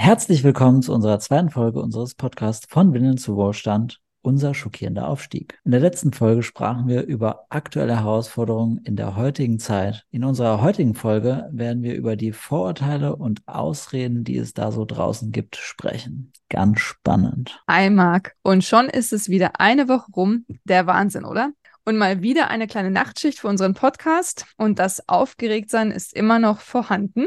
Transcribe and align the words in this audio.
Herzlich 0.00 0.44
willkommen 0.44 0.80
zu 0.80 0.94
unserer 0.94 1.18
zweiten 1.18 1.50
Folge 1.50 1.82
unseres 1.82 2.14
Podcasts 2.14 2.68
von 2.70 2.94
Windeln 2.94 3.18
zu 3.18 3.34
Wohlstand, 3.34 4.00
unser 4.22 4.54
schockierender 4.54 5.08
Aufstieg. 5.08 5.58
In 5.64 5.72
der 5.72 5.80
letzten 5.80 6.12
Folge 6.12 6.44
sprachen 6.44 6.86
wir 6.86 7.02
über 7.02 7.46
aktuelle 7.50 7.96
Herausforderungen 7.96 8.78
in 8.84 8.94
der 8.94 9.16
heutigen 9.16 9.58
Zeit. 9.58 10.04
In 10.12 10.22
unserer 10.22 10.62
heutigen 10.62 10.94
Folge 10.94 11.48
werden 11.50 11.82
wir 11.82 11.96
über 11.96 12.14
die 12.14 12.30
Vorurteile 12.30 13.16
und 13.16 13.42
Ausreden, 13.46 14.22
die 14.22 14.38
es 14.38 14.54
da 14.54 14.70
so 14.70 14.84
draußen 14.84 15.32
gibt, 15.32 15.56
sprechen. 15.56 16.32
Ganz 16.48 16.78
spannend. 16.78 17.60
Hi 17.68 17.90
Marc. 17.90 18.36
Und 18.42 18.62
schon 18.62 18.88
ist 18.88 19.12
es 19.12 19.28
wieder 19.28 19.60
eine 19.60 19.88
Woche 19.88 20.12
rum. 20.12 20.46
Der 20.62 20.86
Wahnsinn, 20.86 21.24
oder? 21.24 21.50
Und 21.84 21.96
mal 21.96 22.22
wieder 22.22 22.50
eine 22.50 22.68
kleine 22.68 22.92
Nachtschicht 22.92 23.40
für 23.40 23.48
unseren 23.48 23.74
Podcast. 23.74 24.46
Und 24.56 24.78
das 24.78 25.08
Aufgeregtsein 25.08 25.90
ist 25.90 26.14
immer 26.14 26.38
noch 26.38 26.60
vorhanden. 26.60 27.26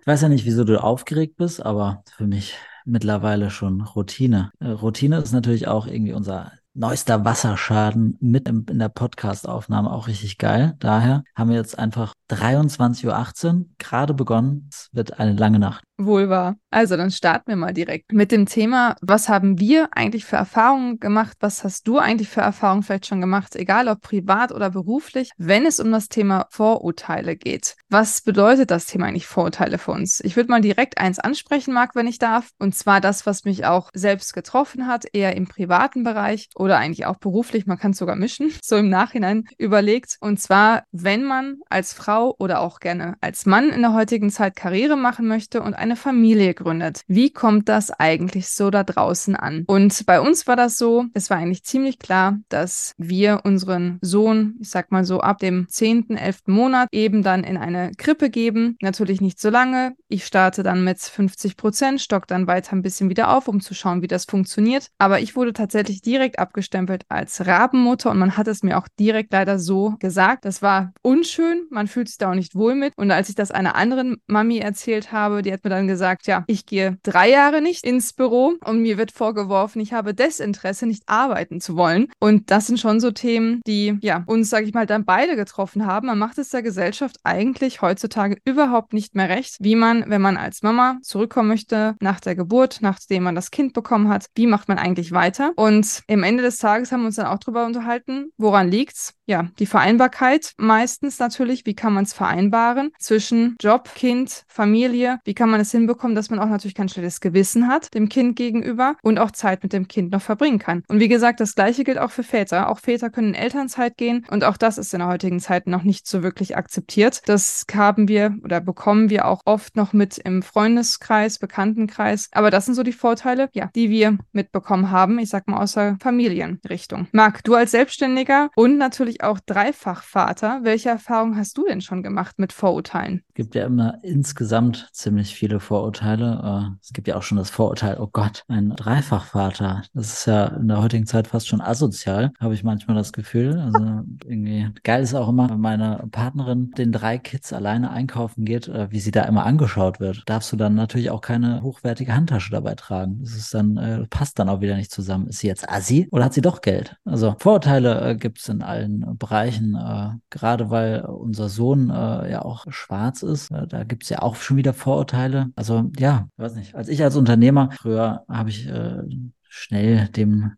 Ich 0.00 0.06
weiß 0.06 0.22
ja 0.22 0.28
nicht, 0.28 0.44
wieso 0.44 0.64
du 0.64 0.82
aufgeregt 0.82 1.36
bist, 1.36 1.64
aber 1.64 2.02
für 2.16 2.26
mich 2.26 2.56
mittlerweile 2.84 3.50
schon 3.50 3.82
Routine. 3.82 4.50
Äh, 4.60 4.68
Routine 4.68 5.18
ist 5.18 5.32
natürlich 5.32 5.68
auch 5.68 5.86
irgendwie 5.86 6.14
unser 6.14 6.52
neuester 6.74 7.24
Wasserschaden 7.24 8.16
mit 8.20 8.48
in 8.48 8.78
der 8.78 8.88
Podcast-Aufnahme 8.88 9.92
auch 9.92 10.06
richtig 10.06 10.38
geil. 10.38 10.76
Daher 10.78 11.24
haben 11.34 11.50
wir 11.50 11.56
jetzt 11.56 11.78
einfach 11.78 12.14
23.18 12.30 13.54
Uhr 13.54 13.64
gerade 13.78 14.14
begonnen. 14.14 14.68
Es 14.70 14.88
wird 14.92 15.18
eine 15.18 15.32
lange 15.32 15.58
Nacht. 15.58 15.87
Wohl 16.00 16.28
wahr. 16.28 16.56
Also 16.70 16.96
dann 16.96 17.10
starten 17.10 17.48
wir 17.48 17.56
mal 17.56 17.74
direkt 17.74 18.12
mit 18.12 18.30
dem 18.30 18.46
Thema, 18.46 18.94
was 19.00 19.28
haben 19.28 19.58
wir 19.58 19.88
eigentlich 19.90 20.24
für 20.24 20.36
Erfahrungen 20.36 21.00
gemacht? 21.00 21.36
Was 21.40 21.64
hast 21.64 21.88
du 21.88 21.98
eigentlich 21.98 22.28
für 22.28 22.40
Erfahrungen 22.40 22.84
vielleicht 22.84 23.06
schon 23.06 23.20
gemacht, 23.20 23.56
egal 23.56 23.88
ob 23.88 24.00
privat 24.00 24.52
oder 24.52 24.70
beruflich, 24.70 25.30
wenn 25.38 25.66
es 25.66 25.80
um 25.80 25.90
das 25.90 26.08
Thema 26.08 26.46
Vorurteile 26.50 27.34
geht? 27.34 27.74
Was 27.88 28.20
bedeutet 28.20 28.70
das 28.70 28.86
Thema 28.86 29.06
eigentlich 29.06 29.26
Vorurteile 29.26 29.78
für 29.78 29.90
uns? 29.90 30.20
Ich 30.20 30.36
würde 30.36 30.50
mal 30.50 30.60
direkt 30.60 30.98
eins 30.98 31.18
ansprechen, 31.18 31.74
Marc, 31.74 31.96
wenn 31.96 32.06
ich 32.06 32.18
darf. 32.18 32.50
Und 32.60 32.76
zwar 32.76 33.00
das, 33.00 33.26
was 33.26 33.44
mich 33.44 33.64
auch 33.64 33.90
selbst 33.92 34.34
getroffen 34.34 34.86
hat, 34.86 35.06
eher 35.12 35.34
im 35.34 35.48
privaten 35.48 36.04
Bereich 36.04 36.48
oder 36.54 36.78
eigentlich 36.78 37.06
auch 37.06 37.16
beruflich. 37.16 37.66
Man 37.66 37.78
kann 37.78 37.90
es 37.90 37.98
sogar 37.98 38.14
mischen, 38.14 38.52
so 38.62 38.76
im 38.76 38.88
Nachhinein 38.88 39.48
überlegt. 39.58 40.16
Und 40.20 40.38
zwar, 40.38 40.84
wenn 40.92 41.24
man 41.24 41.56
als 41.70 41.92
Frau 41.92 42.36
oder 42.38 42.60
auch 42.60 42.78
gerne 42.78 43.16
als 43.20 43.46
Mann 43.46 43.70
in 43.70 43.80
der 43.80 43.94
heutigen 43.94 44.30
Zeit 44.30 44.54
Karriere 44.54 44.96
machen 44.96 45.26
möchte 45.26 45.60
und 45.60 45.74
ein 45.74 45.87
eine 45.88 45.96
Familie 45.96 46.54
gründet. 46.54 47.02
Wie 47.06 47.30
kommt 47.30 47.68
das 47.68 47.90
eigentlich 47.90 48.48
so 48.50 48.70
da 48.70 48.84
draußen 48.84 49.34
an? 49.34 49.64
Und 49.66 50.04
bei 50.06 50.20
uns 50.20 50.46
war 50.46 50.56
das 50.56 50.78
so, 50.78 51.06
es 51.14 51.30
war 51.30 51.38
eigentlich 51.38 51.64
ziemlich 51.64 51.98
klar, 51.98 52.38
dass 52.48 52.94
wir 52.98 53.40
unseren 53.44 53.98
Sohn, 54.02 54.56
ich 54.60 54.68
sag 54.68 54.92
mal 54.92 55.04
so 55.04 55.20
ab 55.20 55.38
dem 55.38 55.66
10., 55.68 56.16
11. 56.16 56.42
Monat 56.46 56.88
eben 56.92 57.22
dann 57.22 57.44
in 57.44 57.56
eine 57.56 57.92
Krippe 57.96 58.30
geben. 58.30 58.76
Natürlich 58.82 59.20
nicht 59.20 59.40
so 59.40 59.50
lange. 59.50 59.94
Ich 60.08 60.26
starte 60.26 60.62
dann 60.62 60.84
mit 60.84 60.98
50 61.00 61.56
Prozent, 61.56 62.00
stock 62.00 62.26
dann 62.26 62.46
weiter 62.46 62.72
ein 62.72 62.82
bisschen 62.82 63.08
wieder 63.08 63.34
auf, 63.34 63.48
um 63.48 63.60
zu 63.60 63.74
schauen, 63.74 64.02
wie 64.02 64.08
das 64.08 64.24
funktioniert. 64.24 64.90
Aber 64.98 65.20
ich 65.20 65.36
wurde 65.36 65.52
tatsächlich 65.52 66.02
direkt 66.02 66.38
abgestempelt 66.38 67.04
als 67.08 67.46
Rabenmutter 67.46 68.10
und 68.10 68.18
man 68.18 68.36
hat 68.36 68.48
es 68.48 68.62
mir 68.62 68.78
auch 68.78 68.88
direkt 68.98 69.32
leider 69.32 69.58
so 69.58 69.96
gesagt. 70.00 70.44
Das 70.44 70.60
war 70.60 70.92
unschön, 71.02 71.66
man 71.70 71.86
fühlt 71.86 72.08
sich 72.08 72.18
da 72.18 72.30
auch 72.30 72.34
nicht 72.34 72.54
wohl 72.54 72.74
mit. 72.74 72.92
Und 72.96 73.10
als 73.10 73.28
ich 73.28 73.34
das 73.34 73.50
einer 73.50 73.74
anderen 73.74 74.16
Mami 74.26 74.58
erzählt 74.58 75.12
habe, 75.12 75.42
die 75.42 75.52
hat 75.52 75.64
mir 75.64 75.70
dann 75.70 75.77
dann 75.78 75.88
gesagt, 75.88 76.26
ja, 76.26 76.44
ich 76.46 76.66
gehe 76.66 76.98
drei 77.02 77.30
Jahre 77.30 77.62
nicht 77.62 77.84
ins 77.84 78.12
Büro 78.12 78.54
und 78.64 78.82
mir 78.82 78.98
wird 78.98 79.12
vorgeworfen, 79.12 79.80
ich 79.80 79.92
habe 79.92 80.14
Desinteresse, 80.14 80.86
nicht 80.86 81.04
arbeiten 81.06 81.60
zu 81.60 81.76
wollen. 81.76 82.08
Und 82.18 82.50
das 82.50 82.66
sind 82.66 82.80
schon 82.80 83.00
so 83.00 83.10
Themen, 83.10 83.60
die 83.66 83.98
ja 84.00 84.24
uns, 84.26 84.50
sage 84.50 84.66
ich 84.66 84.74
mal, 84.74 84.86
dann 84.86 85.04
beide 85.04 85.36
getroffen 85.36 85.86
haben. 85.86 86.08
Man 86.08 86.18
macht 86.18 86.38
es 86.38 86.50
der 86.50 86.62
Gesellschaft 86.62 87.16
eigentlich 87.24 87.82
heutzutage 87.82 88.38
überhaupt 88.44 88.92
nicht 88.92 89.14
mehr 89.14 89.28
recht, 89.28 89.56
wie 89.60 89.76
man, 89.76 90.04
wenn 90.08 90.20
man 90.20 90.36
als 90.36 90.62
Mama 90.62 90.98
zurückkommen 91.02 91.48
möchte 91.48 91.96
nach 92.00 92.20
der 92.20 92.34
Geburt, 92.34 92.78
nachdem 92.80 93.22
man 93.22 93.34
das 93.34 93.50
Kind 93.50 93.72
bekommen 93.72 94.08
hat, 94.08 94.26
wie 94.34 94.46
macht 94.46 94.68
man 94.68 94.78
eigentlich 94.78 95.12
weiter? 95.12 95.52
Und 95.56 96.02
im 96.06 96.22
Ende 96.22 96.42
des 96.42 96.58
Tages 96.58 96.92
haben 96.92 97.00
wir 97.00 97.06
uns 97.06 97.16
dann 97.16 97.26
auch 97.26 97.38
darüber 97.38 97.66
unterhalten, 97.66 98.30
woran 98.36 98.70
liegt's? 98.70 99.17
Ja, 99.28 99.46
die 99.58 99.66
Vereinbarkeit 99.66 100.54
meistens 100.56 101.18
natürlich, 101.18 101.66
wie 101.66 101.74
kann 101.74 101.92
man 101.92 102.04
es 102.04 102.14
vereinbaren 102.14 102.92
zwischen 102.98 103.56
Job, 103.60 103.90
Kind, 103.94 104.44
Familie, 104.48 105.20
wie 105.24 105.34
kann 105.34 105.50
man 105.50 105.60
es 105.60 105.70
hinbekommen, 105.70 106.16
dass 106.16 106.30
man 106.30 106.38
auch 106.38 106.48
natürlich 106.48 106.74
kein 106.74 106.88
schlechtes 106.88 107.20
Gewissen 107.20 107.68
hat 107.68 107.92
dem 107.92 108.08
Kind 108.08 108.36
gegenüber 108.36 108.96
und 109.02 109.18
auch 109.18 109.30
Zeit 109.30 109.62
mit 109.62 109.74
dem 109.74 109.86
Kind 109.86 110.12
noch 110.12 110.22
verbringen 110.22 110.58
kann. 110.58 110.82
Und 110.88 111.00
wie 111.00 111.08
gesagt, 111.08 111.40
das 111.40 111.54
gleiche 111.54 111.84
gilt 111.84 111.98
auch 111.98 112.10
für 112.10 112.22
Väter. 112.22 112.70
Auch 112.70 112.78
Väter 112.78 113.10
können 113.10 113.28
in 113.28 113.34
Elternzeit 113.34 113.98
gehen 113.98 114.24
und 114.30 114.44
auch 114.44 114.56
das 114.56 114.78
ist 114.78 114.94
in 114.94 115.00
der 115.00 115.08
heutigen 115.08 115.40
Zeit 115.40 115.66
noch 115.66 115.82
nicht 115.82 116.06
so 116.06 116.22
wirklich 116.22 116.56
akzeptiert. 116.56 117.20
Das 117.26 117.66
haben 117.74 118.08
wir 118.08 118.34
oder 118.42 118.62
bekommen 118.62 119.10
wir 119.10 119.26
auch 119.26 119.42
oft 119.44 119.76
noch 119.76 119.92
mit 119.92 120.16
im 120.16 120.40
Freundeskreis, 120.40 121.38
Bekanntenkreis. 121.38 122.30
Aber 122.32 122.50
das 122.50 122.64
sind 122.64 122.76
so 122.76 122.82
die 122.82 122.92
Vorteile, 122.92 123.50
ja, 123.52 123.68
die 123.74 123.90
wir 123.90 124.16
mitbekommen 124.32 124.90
haben. 124.90 125.18
Ich 125.18 125.28
sag 125.28 125.48
mal 125.48 125.62
aus 125.62 125.74
der 125.74 125.98
Familienrichtung. 126.00 127.08
Marc, 127.12 127.44
du 127.44 127.54
als 127.54 127.72
Selbstständiger 127.72 128.48
und 128.56 128.78
natürlich 128.78 129.17
auch 129.22 129.40
Dreifachvater, 129.40 130.60
welche 130.62 130.88
Erfahrungen 130.88 131.36
hast 131.36 131.56
du 131.58 131.64
denn 131.66 131.80
schon 131.80 132.02
gemacht 132.02 132.38
mit 132.38 132.52
Vorurteilen? 132.52 133.22
Es 133.28 133.34
gibt 133.34 133.54
ja 133.54 133.66
immer 133.66 133.98
insgesamt 134.02 134.88
ziemlich 134.92 135.34
viele 135.34 135.60
Vorurteile. 135.60 136.72
Äh, 136.72 136.76
es 136.82 136.92
gibt 136.92 137.08
ja 137.08 137.16
auch 137.16 137.22
schon 137.22 137.38
das 137.38 137.50
Vorurteil, 137.50 137.98
oh 138.00 138.08
Gott, 138.12 138.44
ein 138.48 138.70
Dreifachvater. 138.70 139.82
Das 139.94 140.12
ist 140.12 140.26
ja 140.26 140.46
in 140.46 140.68
der 140.68 140.82
heutigen 140.82 141.06
Zeit 141.06 141.28
fast 141.28 141.48
schon 141.48 141.60
asozial, 141.60 142.32
habe 142.40 142.54
ich 142.54 142.64
manchmal 142.64 142.96
das 142.96 143.12
Gefühl. 143.12 143.58
Also 143.58 144.02
irgendwie 144.24 144.68
geil 144.84 145.02
ist 145.02 145.14
auch 145.14 145.28
immer, 145.28 145.48
wenn 145.50 145.60
meine 145.60 146.06
Partnerin 146.10 146.70
den 146.72 146.92
drei 146.92 147.18
Kids 147.18 147.52
alleine 147.52 147.90
einkaufen 147.90 148.44
geht, 148.44 148.68
äh, 148.68 148.90
wie 148.90 149.00
sie 149.00 149.10
da 149.10 149.22
immer 149.24 149.46
angeschaut 149.46 150.00
wird. 150.00 150.22
Darfst 150.26 150.52
du 150.52 150.56
dann 150.56 150.74
natürlich 150.74 151.10
auch 151.10 151.20
keine 151.20 151.62
hochwertige 151.62 152.14
Handtasche 152.14 152.50
dabei 152.50 152.74
tragen. 152.74 153.18
Das 153.20 153.34
ist 153.34 153.54
dann, 153.54 153.76
äh, 153.76 154.06
passt 154.08 154.38
dann 154.38 154.48
auch 154.48 154.60
wieder 154.60 154.76
nicht 154.76 154.90
zusammen. 154.90 155.28
Ist 155.28 155.40
sie 155.40 155.46
jetzt 155.46 155.68
Assi 155.68 156.08
oder 156.10 156.24
hat 156.24 156.34
sie 156.34 156.40
doch 156.40 156.60
Geld? 156.60 156.96
Also 157.04 157.36
Vorurteile 157.38 158.10
äh, 158.10 158.16
gibt 158.16 158.38
es 158.38 158.48
in 158.48 158.62
allen 158.62 159.07
Bereichen, 159.14 159.74
äh, 159.74 160.10
gerade 160.30 160.70
weil 160.70 161.02
unser 161.02 161.48
Sohn 161.48 161.90
äh, 161.90 162.30
ja 162.30 162.42
auch 162.42 162.64
schwarz 162.68 163.22
ist. 163.22 163.50
Äh, 163.50 163.66
da 163.66 163.84
gibt 163.84 164.04
es 164.04 164.08
ja 164.08 164.22
auch 164.22 164.36
schon 164.36 164.56
wieder 164.56 164.74
Vorurteile. 164.74 165.50
Also 165.56 165.90
ja, 165.98 166.28
weiß 166.36 166.54
nicht. 166.54 166.74
Als 166.74 166.88
ich 166.88 167.02
als 167.02 167.16
Unternehmer, 167.16 167.70
früher 167.72 168.24
habe 168.28 168.50
ich 168.50 168.68
äh, 168.68 169.02
schnell 169.48 170.08
dem 170.08 170.52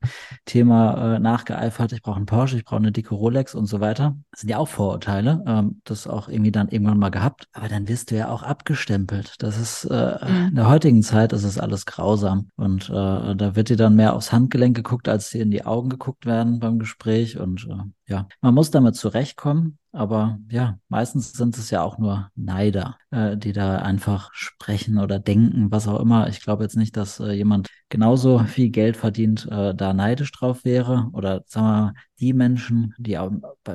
Thema 0.45 1.17
äh, 1.17 1.19
nachgeeifert, 1.19 1.93
ich 1.93 2.03
brauche 2.03 2.17
einen 2.17 2.27
Porsche, 2.27 2.57
ich 2.57 2.65
brauche 2.65 2.81
eine 2.81 2.93
dicke 2.93 3.15
Rolex 3.15 3.55
und 3.55 3.67
so 3.67 3.81
weiter. 3.81 4.17
Das 4.31 4.41
sind 4.41 4.51
ja 4.51 4.59
auch 4.59 4.69
Vorurteile, 4.69 5.43
ähm, 5.47 5.81
das 5.85 6.07
auch 6.07 6.29
irgendwie 6.29 6.53
dann 6.53 6.69
irgendwann 6.69 6.99
mal 6.99 7.11
gehabt. 7.11 7.49
Aber 7.53 7.69
dann 7.69 7.89
wirst 7.89 8.11
du 8.11 8.17
ja 8.17 8.29
auch 8.29 8.43
abgestempelt. 8.43 9.35
Das 9.39 9.59
ist 9.59 9.85
äh, 9.85 10.19
mhm. 10.27 10.49
in 10.49 10.55
der 10.57 10.69
heutigen 10.69 11.03
Zeit 11.03 11.33
ist 11.33 11.45
es 11.45 11.59
alles 11.59 11.87
grausam. 11.87 12.51
Und 12.57 12.91
äh, 12.91 12.93
da 13.37 13.57
wird 13.57 13.69
dir 13.69 13.77
dann 13.77 13.97
mehr 13.97 14.15
aufs 14.15 14.33
Handgelenk 14.33 14.77
geguckt, 14.77 15.09
als 15.09 15.31
dir 15.31 15.43
in 15.43 15.51
die 15.51 15.65
Augen 15.65 15.89
geguckt 15.89 16.27
werden 16.27 16.61
beim 16.61 16.79
Gespräch. 16.79 17.39
Und 17.39 17.67
äh, 17.71 17.83
ja, 18.11 18.29
man 18.41 18.55
muss 18.55 18.71
damit 18.71 18.97
zurechtkommen. 18.97 19.79
Aber 19.93 20.39
ja, 20.51 20.79
meistens 20.89 21.33
sind 21.33 21.57
es 21.59 21.71
ja 21.71 21.83
auch 21.83 21.99
nur 21.99 22.31
Neider, 22.37 22.97
äh, 23.11 23.37
die 23.37 23.53
da 23.53 23.79
einfach 23.79 24.31
sprechen 24.35 24.99
oder 24.99 25.19
denken, 25.19 25.73
was 25.73 25.89
auch 25.89 25.99
immer. 25.99 26.29
Ich 26.29 26.41
glaube 26.43 26.63
jetzt 26.63 26.77
nicht, 26.77 26.97
dass 26.97 27.19
äh, 27.19 27.33
jemand 27.33 27.69
genauso 27.89 28.39
viel 28.41 28.71
Geld 28.71 28.97
verdient, 28.97 29.49
äh, 29.51 29.75
da 29.75 29.93
neidisch 29.93 30.31
drauf 30.31 30.65
wäre. 30.65 31.09
Oder 31.13 31.43
sagen 31.47 31.67
wir 31.67 31.71
mal, 31.73 31.95
die 32.21 32.33
Menschen, 32.33 32.95
die 32.99 33.19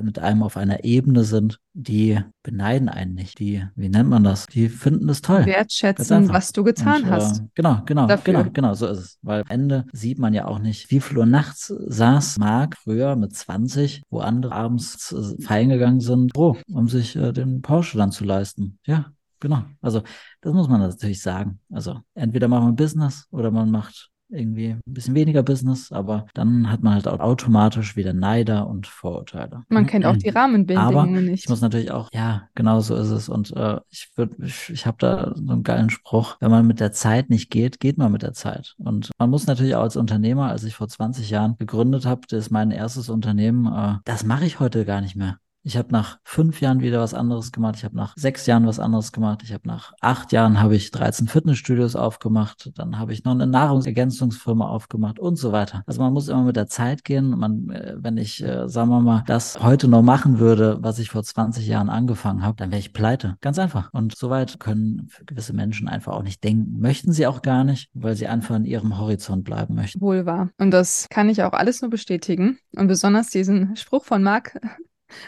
mit 0.02 0.20
einem 0.20 0.44
auf 0.44 0.56
einer 0.56 0.84
Ebene 0.84 1.24
sind, 1.24 1.60
die 1.74 2.20
beneiden 2.44 2.90
einen 2.90 3.16
nicht. 3.16 3.40
Die, 3.40 3.64
wie 3.76 3.90
nennt 3.90 4.10
man 4.10 4.24
das? 4.24 4.46
Die 4.48 4.70
finden 4.70 5.10
es 5.10 5.22
toll. 5.22 5.46
Wertschätzen, 5.46 6.30
was 6.30 6.52
du 6.52 6.64
getan 6.64 7.04
Und, 7.04 7.10
äh, 7.10 7.12
hast. 7.12 7.40
Äh, 7.40 7.48
genau, 7.56 7.82
genau, 7.86 8.08
dafür. 8.08 8.34
genau, 8.34 8.50
genau, 8.54 8.74
so 8.76 8.88
ist 8.88 9.00
es. 9.00 9.20
Weil 9.22 9.42
am 9.42 9.50
Ende 9.50 9.86
sieht 9.92 10.20
man 10.20 10.34
ja 10.34 10.46
auch 10.46 10.60
nicht, 10.60 10.92
wie 10.92 11.00
viel 11.00 11.18
Uhr 11.18 11.26
nachts 11.26 11.68
saß 11.68 12.38
Marc 12.38 12.78
früher 12.78 13.16
mit 13.16 13.36
20, 13.36 14.04
wo 14.10 14.20
andere 14.20 14.54
abends 14.54 15.12
äh, 15.12 15.42
feiern 15.42 15.70
gegangen 15.70 16.00
sind, 16.00 16.32
oh, 16.36 16.56
um 16.72 16.88
sich 16.88 17.16
äh, 17.16 17.32
den 17.32 17.62
Porsche 17.62 17.98
dann 17.98 18.12
zu 18.12 18.24
leisten. 18.24 18.80
Ja, 18.86 19.12
genau. 19.40 19.64
Also 19.82 20.04
das 20.42 20.54
muss 20.54 20.70
man 20.70 20.82
natürlich 20.82 21.22
sagen. 21.22 21.60
Also 21.72 22.00
entweder 22.14 22.48
macht 22.48 22.64
man 22.64 22.76
Business 22.76 23.28
oder 23.32 23.50
man 23.50 23.72
macht 23.72 24.12
irgendwie 24.30 24.70
ein 24.70 24.82
bisschen 24.86 25.16
weniger 25.16 25.44
Business, 25.44 25.92
aber 25.92 26.28
dann 26.34 26.72
hat 26.72 26.84
man 26.84 26.94
halt 26.96 27.08
auch 27.08 27.20
automatisch 27.20 27.96
wieder 27.96 28.14
Neider 28.14 28.68
und 28.68 28.88
Vorurteile. 28.88 29.64
Man 29.70 29.86
kennt 29.86 30.06
auch 30.06 30.18
die 30.18 30.30
Rahmenbedingungen 30.30 31.26
nicht. 31.26 31.44
Ich 31.44 31.50
muss 31.50 31.62
natürlich 31.62 31.92
auch, 31.92 32.10
ja, 32.14 32.50
genau 32.56 32.80
so 32.80 32.96
ist 32.96 33.10
es. 33.10 33.30
Und 33.30 33.56
äh, 33.56 33.80
ich 33.90 34.12
würde, 34.16 34.36
ich, 34.44 34.70
ich 34.70 34.86
habe 34.86 34.98
da 35.00 35.34
so 35.36 35.52
einen 35.52 35.64
geilen 35.64 35.90
Spruch, 35.90 36.38
wenn 36.40 36.52
man 36.52 36.66
mit 36.68 36.80
der 36.80 36.92
Zeit 36.92 37.30
nicht 37.30 37.50
geht, 37.50 37.80
geht 37.80 37.98
man 37.98 38.12
mit 38.12 38.24
der 38.24 38.34
Zeit. 38.34 38.76
Und 38.78 39.12
man 39.18 39.30
muss 39.30 39.48
natürlich 39.48 39.76
auch 39.76 39.84
als 39.84 39.98
Unternehmer, 39.98 40.50
als 40.50 40.64
ich 40.64 40.76
vor 40.76 40.88
20 40.88 41.30
Jahren 41.30 41.56
gegründet 41.58 42.06
habe, 42.06 42.22
das 42.28 42.46
ist 42.46 42.52
mein 42.52 42.72
erstes 42.72 43.10
Unternehmen, 43.10 43.72
äh, 43.72 43.98
das 44.06 44.24
mache 44.24 44.46
ich 44.46 44.60
heute 44.60 44.86
gar 44.86 45.02
nicht 45.02 45.16
mehr. 45.16 45.38
Ich 45.66 45.78
habe 45.78 45.92
nach 45.92 46.20
fünf 46.24 46.62
Jahren 46.62 46.82
wieder 46.82 47.00
was 47.00 47.16
anderes 47.16 47.52
gemacht. 47.52 47.78
Ich 47.78 47.86
habe 47.86 47.96
nach 47.96 48.14
sechs 48.16 48.46
Jahren 48.46 48.68
was 48.68 48.80
anderes 48.80 49.12
gemacht. 49.12 49.42
Ich 49.44 49.52
habe 49.52 49.68
nach 49.68 49.94
acht 50.00 50.32
Jahren 50.32 50.62
habe 50.62 50.76
ich 50.76 50.92
13 50.92 51.28
Fitnessstudios 51.28 51.96
aufgemacht. 51.96 52.72
Dann 52.76 53.00
habe 53.00 53.14
ich 53.14 53.24
noch 53.24 53.32
eine 53.32 53.48
Nahrungsergänzungsfirma 53.48 54.70
aufgemacht 54.70 55.18
und 55.18 55.38
so 55.38 55.52
weiter. 55.52 55.82
Also 55.88 56.04
man 56.04 56.14
muss 56.14 56.28
immer 56.28 56.44
mit 56.44 56.56
der 56.56 56.68
Zeit 56.68 57.04
gehen. 57.04 57.32
Man, 57.32 57.72
äh, 57.72 57.96
wenn 57.98 58.18
ich, 58.18 58.44
äh, 58.44 58.70
sagen 58.70 58.90
wir 58.90 59.02
mal, 59.02 59.24
das 59.26 59.60
heute 59.60 59.88
noch 59.88 60.04
machen 60.04 60.38
würde, 60.38 60.78
was 60.82 61.00
ich 61.00 61.10
vor 61.10 61.24
20 61.24 61.66
Jahren 61.66 61.90
angefangen 61.90 62.44
habe, 62.44 62.58
dann 62.58 62.70
wäre 62.70 62.80
ich 62.80 62.94
pleite. 62.94 63.38
Ganz 63.42 63.58
einfach. 63.58 63.92
Und 63.92 64.16
soweit 64.16 64.60
können 64.60 65.10
gewisse 65.26 65.54
Menschen 65.54 65.88
einfach 65.88 66.14
auch 66.14 66.24
nicht 66.24 66.44
denken. 66.44 66.80
Möchten 66.80 67.12
sie 67.12 67.26
auch 67.26 67.42
gar 67.42 67.64
nicht, 67.64 67.90
weil 67.96 68.16
sie 68.16 68.28
einfach 68.28 68.56
in 68.56 68.66
ihrem 68.66 69.00
Horizont 69.00 69.44
bleiben 69.44 69.74
möchten. 69.74 70.00
Wohl 70.00 70.28
wahr. 70.28 70.50
Und 70.60 70.70
das 70.70 71.08
kann 71.10 71.28
ich 71.28 71.42
auch 71.42 71.54
alles 71.54 71.82
nur 71.82 71.90
bestätigen. 71.90 72.60
Und 72.76 72.86
besonders 72.86 73.32
diesen 73.32 73.76
Spruch 73.76 74.06
von 74.06 74.22
Marc 74.22 74.60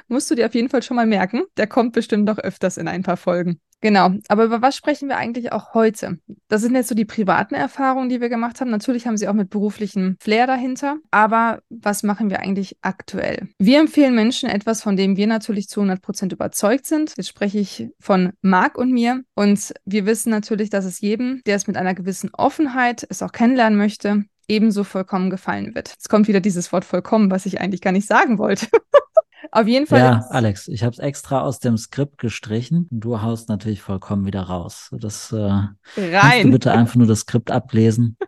musst 0.07 0.29
du 0.29 0.35
dir 0.35 0.45
auf 0.45 0.56
jeden 0.56 0.69
Fall 0.69 0.83
schon 0.83 0.95
mal 0.95 1.06
merken. 1.06 1.44
Der 1.57 1.68
kommt 1.68 1.94
bestimmt 1.94 2.25
noch 2.25 2.38
öfters 2.38 2.77
in 2.77 2.88
ein 2.88 3.03
paar 3.03 3.18
Folgen. 3.18 3.59
Genau, 3.81 4.09
aber 4.27 4.45
über 4.45 4.62
was 4.62 4.75
sprechen 4.75 5.07
wir 5.07 5.18
eigentlich 5.18 5.51
auch 5.51 5.75
heute? 5.75 6.18
Das 6.47 6.62
sind 6.62 6.74
jetzt 6.74 6.88
so 6.89 6.95
die 6.95 7.06
privaten 7.06 7.53
Erfahrungen, 7.53 8.09
die 8.09 8.21
wir 8.21 8.29
gemacht 8.29 8.59
haben. 8.59 8.71
Natürlich 8.71 9.06
haben 9.06 9.18
sie 9.18 9.27
auch 9.27 9.33
mit 9.33 9.51
beruflichem 9.51 10.18
Flair 10.19 10.47
dahinter, 10.47 10.97
aber 11.12 11.62
was 11.69 12.01
machen 12.01 12.31
wir 12.31 12.39
eigentlich 12.39 12.77
aktuell? 12.81 13.50
Wir 13.59 13.79
empfehlen 13.79 14.15
Menschen 14.15 14.50
etwas, 14.50 14.81
von 14.81 14.95
dem 14.95 15.15
wir 15.15 15.27
natürlich 15.27 15.69
zu 15.69 15.81
100 15.81 16.01
Prozent 16.01 16.33
überzeugt 16.33 16.88
sind. 16.88 17.13
Jetzt 17.18 17.29
spreche 17.29 17.59
ich 17.59 17.88
von 18.00 18.31
Marc 18.41 18.79
und 18.79 18.91
mir 18.91 19.21
und 19.35 19.74
wir 19.85 20.07
wissen 20.07 20.31
natürlich, 20.31 20.71
dass 20.71 20.85
es 20.85 21.00
jedem, 21.00 21.41
der 21.45 21.56
es 21.56 21.68
mit 21.68 21.77
einer 21.77 21.94
gewissen 21.94 22.31
Offenheit 22.33 23.06
es 23.09 23.21
auch 23.21 23.31
kennenlernen 23.31 23.77
möchte, 23.77 24.25
ebenso 24.47 24.83
vollkommen 24.85 25.29
gefallen 25.29 25.75
wird. 25.75 25.89
Jetzt 25.89 26.09
kommt 26.09 26.27
wieder 26.27 26.39
dieses 26.39 26.71
Wort 26.71 26.85
vollkommen, 26.85 27.29
was 27.29 27.45
ich 27.45 27.62
eigentlich 27.62 27.81
gar 27.81 27.91
nicht 27.91 28.07
sagen 28.07 28.39
wollte. 28.39 28.68
Auf 29.52 29.68
jeden 29.68 29.88
Fall. 29.88 30.00
Ja, 30.00 30.26
Alex, 30.30 30.68
ich 30.68 30.84
habe 30.84 30.94
es 30.94 31.00
extra 31.00 31.42
aus 31.42 31.60
dem 31.60 31.78
Skript 31.78 32.18
gestrichen. 32.18 32.88
Du 32.92 33.22
haust 33.22 33.50
natürlich 33.50 33.82
vollkommen 33.82 34.26
wieder 34.26 34.42
raus. 34.42 34.90
Das 35.00 35.32
äh, 35.32 35.38
Rein. 35.38 35.76
Kannst 35.96 36.44
du 36.46 36.52
bitte 36.52 36.72
einfach 36.72 36.96
nur 36.96 37.08
das 37.08 37.20
Skript 37.22 37.52
ablesen. 37.52 38.18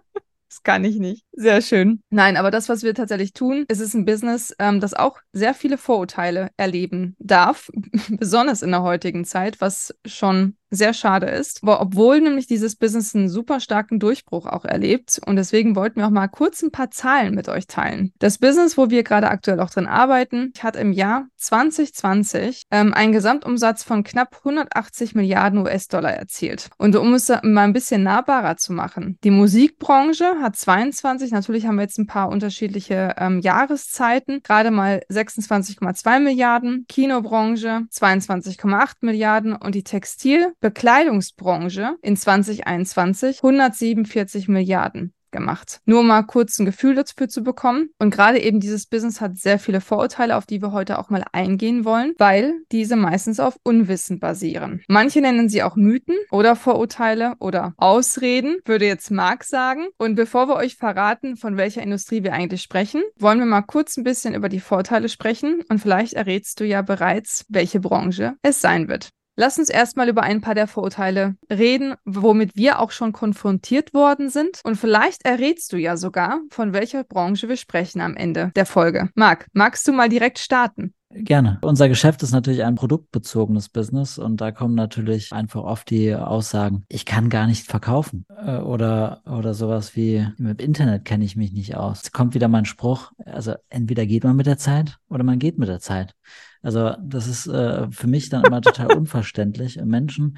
Das 0.52 0.64
kann 0.64 0.84
ich 0.84 0.98
nicht. 0.98 1.28
Sehr 1.42 1.62
schön. 1.62 2.04
Nein, 2.10 2.36
aber 2.36 2.52
das, 2.52 2.68
was 2.68 2.84
wir 2.84 2.94
tatsächlich 2.94 3.32
tun, 3.32 3.64
ist 3.70 3.80
es 3.80 3.94
ein 3.94 4.04
Business, 4.04 4.54
ähm, 4.60 4.82
das 4.82 4.94
auch 4.94 5.20
sehr 5.32 5.54
viele 5.54 5.78
Vorurteile 5.78 6.50
erleben 6.58 7.16
darf, 7.18 7.72
besonders 8.10 8.62
in 8.62 8.72
der 8.72 8.82
heutigen 8.84 9.24
Zeit, 9.24 9.62
was 9.62 9.96
schon 10.06 10.58
sehr 10.72 10.94
schade 10.94 11.28
ist, 11.28 11.62
obwohl 11.64 12.22
nämlich 12.22 12.48
dieses 12.48 12.76
Business 12.76 13.16
einen 13.16 13.30
super 13.30 13.60
starken 13.60 14.00
Durchbruch 14.00 14.46
auch 14.46 14.66
erlebt. 14.66 15.20
Und 15.26 15.36
deswegen 15.36 15.76
wollten 15.76 16.00
wir 16.00 16.08
auch 16.08 16.12
mal 16.12 16.28
kurz 16.28 16.62
ein 16.62 16.72
paar 16.72 16.92
Zahlen 16.92 17.34
mit 17.36 17.50
euch 17.50 17.68
teilen. 17.68 18.14
Das 18.20 18.38
Business, 18.38 18.78
wo 18.78 18.90
wir 18.90 19.04
gerade 19.04 19.30
aktuell 19.30 19.60
auch 19.60 19.70
drin 19.70 19.88
arbeiten, 19.88 20.54
hat 20.60 20.76
im 20.76 20.92
Jahr 20.92 21.28
2020 21.38 22.64
ähm, 22.72 22.94
einen 22.94 23.14
Gesamtumsatz 23.14 23.84
von 23.84 24.04
knapp 24.04 24.38
180 24.40 25.16
Milliarden 25.16 25.60
US-Dollar 25.60 26.14
erzielt. 26.14 26.70
Und 26.78 26.96
um 26.96 27.14
es 27.14 27.30
mal 27.30 27.64
ein 27.64 27.74
bisschen 27.74 28.04
nahbarer 28.04 28.58
zu 28.58 28.74
machen, 28.74 29.18
die 29.24 29.32
Musikbranche 29.32 30.36
hat 30.42 30.56
22, 30.56 31.29
natürlich 31.32 31.66
haben 31.66 31.76
wir 31.76 31.84
jetzt 31.84 32.00
ein 32.00 32.08
paar 32.08 32.30
unterschiedliche 32.30 33.16
ähm, 33.18 33.40
Jahreszeiten, 33.40 34.42
gerade 34.44 34.72
mal 34.72 35.02
26,2 35.10 36.20
Milliarden, 36.20 36.86
Kinobranche 36.88 37.88
22,8 37.92 38.98
Milliarden 39.02 39.56
und 39.56 39.76
die 39.76 39.84
Textil 39.84 40.54
Bekleidungsbranche 40.60 41.98
in 42.02 42.16
2021 42.16 43.44
147 43.44 44.48
Milliarden 44.48 45.14
gemacht. 45.32 45.82
Nur 45.86 46.04
mal 46.04 46.24
kurz 46.24 46.60
ein 46.60 46.66
Gefühl 46.66 46.96
dafür 46.96 47.28
zu 47.28 47.44
bekommen. 47.44 47.90
Und 47.98 48.12
gerade 48.12 48.40
eben 48.40 48.60
dieses 48.60 48.86
Business 48.86 49.22
hat 49.22 49.38
sehr 49.38 49.60
viele 49.60 49.82
Vorurteile, 49.82 50.36
auf 50.36 50.46
die 50.46 50.62
wir 50.62 50.72
heute 50.72 51.00
auch 51.00 51.10
mal 51.10 51.24
eingehen 51.32 51.86
wollen, 51.86 52.14
weil 52.18 52.54
diese 52.72 52.96
meistens 52.96 53.40
auf 53.40 53.58
Unwissen 53.64 54.20
basieren. 54.20 54.82
Manche 54.88 55.22
nennen 55.22 55.50
sie 55.50 55.64
auch 55.64 55.76
Mythen 55.76 56.16
oder 56.32 56.56
Vorurteile 56.56 57.36
oder 57.40 57.74
Ausreden, 57.78 58.58
würde 58.66 58.86
jetzt 58.86 59.12
Marc 59.12 59.44
sagen. 59.44 59.88
Und 59.98 60.16
bevor 60.16 60.48
wir 60.48 60.56
euch 60.56 60.76
verraten, 60.76 61.36
von 61.36 61.58
welcher 61.58 61.82
Industrie 61.82 62.24
wir 62.24 62.34
eigentlich 62.34 62.62
sprechen, 62.62 63.02
wollen 63.18 63.40
wir 63.40 63.46
mal 63.46 63.62
kurz 63.62 63.98
ein 63.98 64.04
bisschen 64.04 64.34
über 64.34 64.50
die 64.50 64.60
Vorteile 64.60 65.10
sprechen 65.10 65.62
und 65.70 65.80
vielleicht 65.80 66.14
errätst 66.14 66.60
du 66.60 66.66
ja 66.66 66.82
bereits, 66.82 67.46
welche 67.50 67.80
Branche 67.80 68.36
es 68.42 68.62
sein 68.62 68.88
wird. 68.88 69.10
Lass 69.40 69.58
uns 69.58 69.70
erstmal 69.70 70.10
über 70.10 70.22
ein 70.22 70.42
paar 70.42 70.54
der 70.54 70.68
Vorurteile 70.68 71.38
reden, 71.50 71.94
womit 72.04 72.58
wir 72.58 72.80
auch 72.80 72.92
schon 72.92 73.14
konfrontiert 73.14 73.94
worden 73.94 74.30
sind. 74.30 74.60
Und 74.66 74.76
vielleicht 74.76 75.24
errätst 75.26 75.72
du 75.72 75.78
ja 75.78 75.96
sogar, 75.96 76.42
von 76.50 76.74
welcher 76.74 77.06
Branche 77.06 77.48
wir 77.48 77.56
sprechen 77.56 78.02
am 78.02 78.18
Ende 78.18 78.52
der 78.58 78.66
Folge. 78.66 79.12
Marc, 79.16 79.48
magst 79.54 79.88
du 79.88 79.94
mal 79.94 80.10
direkt 80.10 80.40
starten? 80.40 80.94
Gerne. 81.12 81.58
Unser 81.62 81.88
Geschäft 81.88 82.22
ist 82.22 82.34
natürlich 82.34 82.66
ein 82.66 82.76
produktbezogenes 82.76 83.70
Business 83.70 84.18
und 84.18 84.42
da 84.42 84.52
kommen 84.52 84.76
natürlich 84.76 85.32
einfach 85.32 85.64
oft 85.64 85.90
die 85.90 86.14
Aussagen, 86.14 86.84
ich 86.90 87.06
kann 87.06 87.30
gar 87.30 87.48
nicht 87.48 87.66
verkaufen 87.66 88.26
äh, 88.46 88.58
oder, 88.58 89.22
oder 89.26 89.54
sowas 89.54 89.96
wie, 89.96 90.28
im 90.38 90.58
Internet 90.58 91.06
kenne 91.06 91.24
ich 91.24 91.38
mich 91.38 91.54
nicht 91.54 91.78
aus. 91.78 92.02
Es 92.04 92.12
kommt 92.12 92.36
wieder 92.36 92.50
mein 92.50 92.66
Spruch, 92.66 93.14
also 93.26 93.54
entweder 93.70 94.06
geht 94.06 94.26
man 94.26 94.36
mit 94.36 94.48
der 94.48 94.58
Zeit 94.58 94.98
oder 95.08 95.24
man 95.24 95.40
geht 95.40 95.58
mit 95.58 95.70
der 95.70 95.80
Zeit. 95.80 96.14
Also 96.62 96.94
das 97.02 97.28
ist 97.28 97.48
äh, 97.48 97.90
für 97.92 98.08
mich 98.08 98.30
dann 98.30 98.44
immer 98.44 98.62
total 98.62 98.98
unverständlich. 98.98 99.80
Menschen 99.84 100.38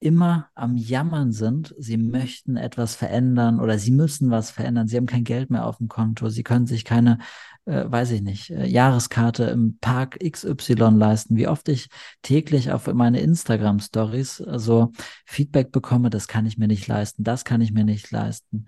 immer 0.00 0.48
am 0.54 0.76
Jammern 0.76 1.32
sind, 1.32 1.74
sie 1.76 1.96
möchten 1.96 2.56
etwas 2.56 2.94
verändern 2.94 3.58
oder 3.60 3.78
sie 3.78 3.90
müssen 3.90 4.30
was 4.30 4.50
verändern, 4.50 4.86
sie 4.86 4.96
haben 4.96 5.06
kein 5.06 5.24
Geld 5.24 5.50
mehr 5.50 5.66
auf 5.66 5.78
dem 5.78 5.88
Konto, 5.88 6.28
sie 6.28 6.44
können 6.44 6.66
sich 6.66 6.84
keine, 6.84 7.18
äh, 7.64 7.84
weiß 7.86 8.12
ich 8.12 8.22
nicht, 8.22 8.50
äh, 8.50 8.66
Jahreskarte 8.66 9.44
im 9.44 9.78
Park 9.80 10.18
XY 10.20 10.74
leisten. 10.96 11.36
Wie 11.36 11.48
oft 11.48 11.68
ich 11.68 11.88
täglich 12.22 12.70
auf 12.70 12.86
meine 12.92 13.20
Instagram-Stories 13.20 14.40
also 14.42 14.92
Feedback 15.26 15.72
bekomme, 15.72 16.10
das 16.10 16.28
kann 16.28 16.46
ich 16.46 16.58
mir 16.58 16.68
nicht 16.68 16.86
leisten, 16.86 17.24
das 17.24 17.44
kann 17.44 17.60
ich 17.60 17.72
mir 17.72 17.84
nicht 17.84 18.10
leisten. 18.12 18.66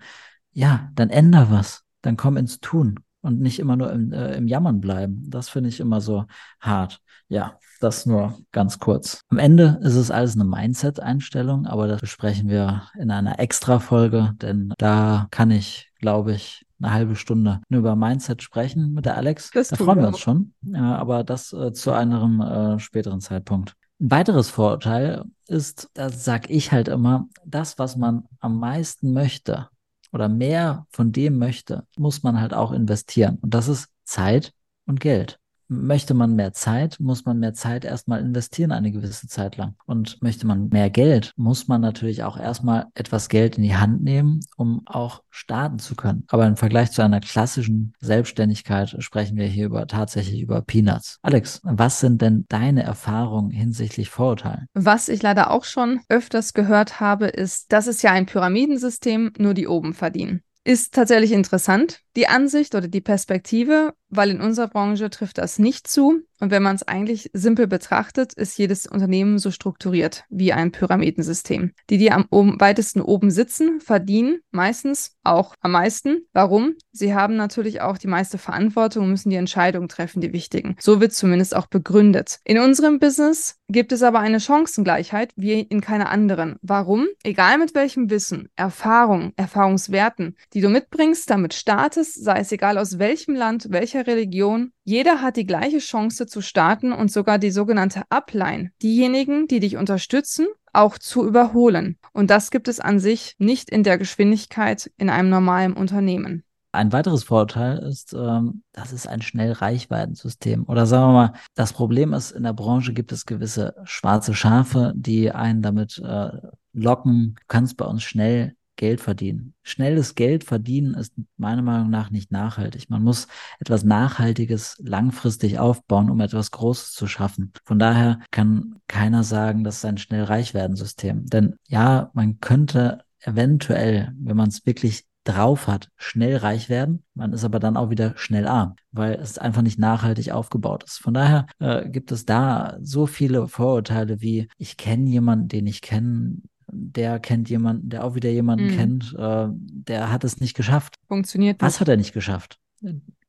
Ja, 0.51 0.89
dann 0.95 1.09
änder 1.09 1.49
was, 1.49 1.83
dann 2.01 2.17
komm 2.17 2.35
ins 2.35 2.59
Tun 2.59 2.99
und 3.21 3.39
nicht 3.39 3.59
immer 3.59 3.75
nur 3.75 3.91
im, 3.91 4.11
äh, 4.11 4.35
im 4.35 4.47
Jammern 4.47 4.81
bleiben. 4.81 5.23
Das 5.27 5.49
finde 5.49 5.69
ich 5.69 5.79
immer 5.79 6.01
so 6.01 6.25
hart. 6.59 7.01
Ja, 7.27 7.57
das 7.79 8.05
nur 8.05 8.37
ganz 8.51 8.79
kurz. 8.79 9.21
Am 9.29 9.37
Ende 9.37 9.79
ist 9.81 9.95
es 9.95 10.11
alles 10.11 10.35
eine 10.35 10.43
Mindset-Einstellung, 10.43 11.65
aber 11.65 11.87
das 11.87 12.01
besprechen 12.01 12.49
wir 12.49 12.83
in 12.99 13.09
einer 13.09 13.39
Extra-Folge, 13.39 14.33
denn 14.41 14.73
da 14.77 15.27
kann 15.31 15.49
ich, 15.49 15.91
glaube 15.99 16.33
ich, 16.33 16.65
eine 16.81 16.93
halbe 16.93 17.15
Stunde 17.15 17.61
nur 17.69 17.79
über 17.79 17.95
Mindset 17.95 18.41
sprechen 18.41 18.93
mit 18.93 19.05
der 19.05 19.15
Alex. 19.15 19.51
Das 19.51 19.69
da 19.69 19.75
freuen 19.75 19.99
wir 19.99 20.07
uns 20.07 20.19
schon. 20.19 20.53
Ja, 20.61 20.95
aber 20.95 21.23
das 21.23 21.53
äh, 21.53 21.71
zu 21.73 21.91
einem 21.91 22.41
äh, 22.41 22.79
späteren 22.79 23.21
Zeitpunkt. 23.21 23.75
Ein 23.99 24.11
weiteres 24.11 24.49
Vorurteil 24.49 25.23
ist, 25.47 25.89
da 25.93 26.09
sag 26.09 26.49
ich 26.49 26.71
halt 26.71 26.87
immer, 26.87 27.27
das, 27.45 27.77
was 27.77 27.97
man 27.97 28.25
am 28.39 28.59
meisten 28.59 29.13
möchte, 29.13 29.69
oder 30.11 30.29
mehr 30.29 30.87
von 30.91 31.11
dem 31.11 31.37
möchte, 31.37 31.87
muss 31.97 32.23
man 32.23 32.39
halt 32.39 32.53
auch 32.53 32.71
investieren. 32.71 33.37
Und 33.41 33.53
das 33.53 33.67
ist 33.67 33.89
Zeit 34.03 34.53
und 34.85 34.99
Geld 34.99 35.40
möchte 35.71 36.13
man 36.13 36.35
mehr 36.35 36.51
Zeit, 36.51 36.97
muss 36.99 37.25
man 37.25 37.39
mehr 37.39 37.53
Zeit 37.53 37.85
erstmal 37.85 38.19
investieren 38.19 38.71
eine 38.71 38.91
gewisse 38.91 39.27
Zeit 39.27 39.55
lang. 39.55 39.75
Und 39.85 40.21
möchte 40.21 40.45
man 40.45 40.67
mehr 40.67 40.89
Geld, 40.89 41.31
muss 41.37 41.67
man 41.67 41.81
natürlich 41.81 42.23
auch 42.23 42.37
erstmal 42.37 42.87
etwas 42.93 43.29
Geld 43.29 43.57
in 43.57 43.63
die 43.63 43.75
Hand 43.75 44.03
nehmen, 44.03 44.41
um 44.57 44.81
auch 44.85 45.23
starten 45.29 45.79
zu 45.79 45.95
können. 45.95 46.25
Aber 46.27 46.45
im 46.45 46.57
Vergleich 46.57 46.91
zu 46.91 47.01
einer 47.01 47.21
klassischen 47.21 47.93
Selbstständigkeit 47.99 48.95
sprechen 48.99 49.37
wir 49.37 49.47
hier 49.47 49.67
über 49.67 49.87
tatsächlich 49.87 50.41
über 50.41 50.61
Peanuts. 50.61 51.19
Alex, 51.21 51.61
was 51.63 52.01
sind 52.01 52.21
denn 52.21 52.45
deine 52.49 52.83
Erfahrungen 52.83 53.49
hinsichtlich 53.49 54.09
Vorurteilen? 54.09 54.67
Was 54.73 55.07
ich 55.07 55.21
leider 55.21 55.51
auch 55.51 55.63
schon 55.63 56.01
öfters 56.09 56.53
gehört 56.53 56.99
habe, 56.99 57.27
ist, 57.27 57.71
das 57.71 57.87
ist 57.87 58.01
ja 58.01 58.11
ein 58.11 58.25
Pyramidensystem, 58.25 59.31
nur 59.37 59.53
die 59.53 59.67
oben 59.67 59.93
verdienen. 59.93 60.41
Ist 60.63 60.93
tatsächlich 60.93 61.31
interessant, 61.31 62.01
die 62.15 62.27
Ansicht 62.27 62.75
oder 62.75 62.87
die 62.87 63.01
Perspektive, 63.01 63.93
weil 64.11 64.29
in 64.29 64.41
unserer 64.41 64.67
Branche 64.67 65.09
trifft 65.09 65.37
das 65.37 65.57
nicht 65.57 65.87
zu. 65.87 66.21
Und 66.39 66.49
wenn 66.49 66.63
man 66.63 66.75
es 66.75 66.87
eigentlich 66.87 67.29
simpel 67.33 67.67
betrachtet, 67.67 68.33
ist 68.33 68.57
jedes 68.57 68.87
Unternehmen 68.87 69.37
so 69.37 69.51
strukturiert 69.51 70.25
wie 70.29 70.53
ein 70.53 70.71
Pyramidensystem. 70.71 71.71
Die, 71.91 71.99
die 71.99 72.11
am 72.11 72.25
oben, 72.31 72.59
weitesten 72.59 72.99
oben 72.99 73.29
sitzen, 73.29 73.79
verdienen 73.79 74.39
meistens 74.49 75.17
auch 75.23 75.53
am 75.61 75.73
meisten. 75.73 76.25
Warum? 76.33 76.73
Sie 76.91 77.13
haben 77.13 77.35
natürlich 77.35 77.81
auch 77.81 77.99
die 77.99 78.07
meiste 78.07 78.39
Verantwortung 78.39 79.03
und 79.03 79.11
müssen 79.11 79.29
die 79.29 79.35
Entscheidungen 79.35 79.87
treffen, 79.87 80.19
die 80.19 80.33
wichtigen. 80.33 80.75
So 80.79 80.99
wird 80.99 81.13
zumindest 81.13 81.55
auch 81.55 81.67
begründet. 81.67 82.39
In 82.43 82.57
unserem 82.57 82.97
Business 82.97 83.59
gibt 83.67 83.91
es 83.91 84.01
aber 84.01 84.19
eine 84.19 84.39
Chancengleichheit 84.39 85.31
wie 85.35 85.61
in 85.61 85.79
keiner 85.79 86.09
anderen. 86.09 86.57
Warum? 86.63 87.07
Egal 87.23 87.59
mit 87.59 87.75
welchem 87.75 88.09
Wissen, 88.09 88.49
Erfahrung, 88.55 89.33
Erfahrungswerten, 89.35 90.35
die 90.53 90.61
du 90.61 90.69
mitbringst, 90.69 91.29
damit 91.29 91.53
startest, 91.53 92.23
sei 92.23 92.39
es 92.39 92.51
egal 92.51 92.79
aus 92.79 92.97
welchem 92.97 93.35
Land, 93.35 93.67
welcher 93.69 94.00
Religion, 94.07 94.71
jeder 94.83 95.21
hat 95.21 95.37
die 95.37 95.45
gleiche 95.45 95.79
Chance 95.79 96.27
zu 96.27 96.41
starten 96.41 96.91
und 96.91 97.11
sogar 97.11 97.37
die 97.37 97.51
sogenannte 97.51 98.03
Upline, 98.09 98.71
diejenigen, 98.81 99.47
die 99.47 99.59
dich 99.59 99.77
unterstützen, 99.77 100.47
auch 100.73 100.97
zu 100.97 101.25
überholen. 101.25 101.97
Und 102.13 102.29
das 102.29 102.51
gibt 102.51 102.67
es 102.67 102.79
an 102.79 102.99
sich 102.99 103.35
nicht 103.37 103.69
in 103.69 103.83
der 103.83 103.97
Geschwindigkeit 103.97 104.91
in 104.97 105.09
einem 105.09 105.29
normalen 105.29 105.73
Unternehmen. 105.73 106.43
Ein 106.73 106.93
weiteres 106.93 107.25
Vorteil 107.25 107.79
ist, 107.79 108.13
ähm, 108.13 108.63
das 108.71 108.93
ist 108.93 109.05
ein 109.05 109.21
schnell 109.21 109.51
Reichweitensystem. 109.51 110.63
Oder 110.69 110.85
sagen 110.85 111.09
wir 111.09 111.13
mal, 111.13 111.33
das 111.53 111.73
Problem 111.73 112.13
ist, 112.13 112.31
in 112.31 112.43
der 112.43 112.53
Branche 112.53 112.93
gibt 112.93 113.11
es 113.11 113.25
gewisse 113.25 113.75
schwarze 113.83 114.33
Schafe, 114.33 114.93
die 114.95 115.31
einen 115.31 115.61
damit 115.61 116.01
äh, 116.03 116.29
locken. 116.71 117.35
Du 117.35 117.43
kannst 117.49 117.75
bei 117.75 117.85
uns 117.85 118.03
schnell 118.03 118.55
Geld 118.75 119.01
verdienen. 119.01 119.53
Schnelles 119.63 120.15
Geld 120.15 120.43
verdienen 120.43 120.93
ist 120.93 121.13
meiner 121.37 121.61
Meinung 121.61 121.89
nach 121.89 122.09
nicht 122.09 122.31
nachhaltig. 122.31 122.89
Man 122.89 123.03
muss 123.03 123.27
etwas 123.59 123.83
Nachhaltiges 123.83 124.77
langfristig 124.83 125.59
aufbauen, 125.59 126.09
um 126.09 126.19
etwas 126.19 126.51
Großes 126.51 126.93
zu 126.93 127.07
schaffen. 127.07 127.53
Von 127.63 127.79
daher 127.79 128.19
kann 128.31 128.75
keiner 128.87 129.23
sagen, 129.23 129.63
das 129.63 129.77
ist 129.77 129.85
ein 129.85 129.97
schnell 129.97 130.23
reich 130.23 130.53
werden 130.53 130.75
System. 130.75 131.25
Denn 131.27 131.55
ja, 131.67 132.09
man 132.13 132.39
könnte 132.39 133.03
eventuell, 133.19 134.13
wenn 134.17 134.37
man 134.37 134.49
es 134.49 134.65
wirklich 134.65 135.05
drauf 135.23 135.67
hat, 135.67 135.89
schnell 135.97 136.37
reich 136.37 136.69
werden. 136.69 137.03
Man 137.13 137.33
ist 137.33 137.43
aber 137.43 137.59
dann 137.59 137.77
auch 137.77 137.89
wieder 137.89 138.13
schnell 138.17 138.47
arm, 138.47 138.75
weil 138.91 139.13
es 139.13 139.37
einfach 139.37 139.61
nicht 139.61 139.77
nachhaltig 139.77 140.31
aufgebaut 140.31 140.83
ist. 140.83 140.97
Von 140.97 141.13
daher 141.13 141.45
äh, 141.59 141.87
gibt 141.87 142.11
es 142.11 142.25
da 142.25 142.77
so 142.81 143.05
viele 143.05 143.47
Vorurteile 143.47 144.21
wie, 144.21 144.47
ich 144.57 144.77
kenne 144.77 145.09
jemanden, 145.09 145.47
den 145.47 145.67
ich 145.67 145.81
kenne, 145.81 146.41
der 146.71 147.19
kennt 147.19 147.49
jemanden, 147.49 147.89
der 147.89 148.03
auch 148.03 148.15
wieder 148.15 148.29
jemanden 148.29 148.67
mhm. 148.67 148.75
kennt, 148.75 149.15
äh, 149.17 149.47
der 149.51 150.11
hat 150.11 150.23
es 150.23 150.39
nicht 150.39 150.55
geschafft. 150.55 150.95
Funktioniert 151.07 151.61
nicht. 151.61 151.67
Was 151.67 151.79
hat 151.79 151.87
er 151.87 151.97
nicht 151.97 152.13
geschafft? 152.13 152.59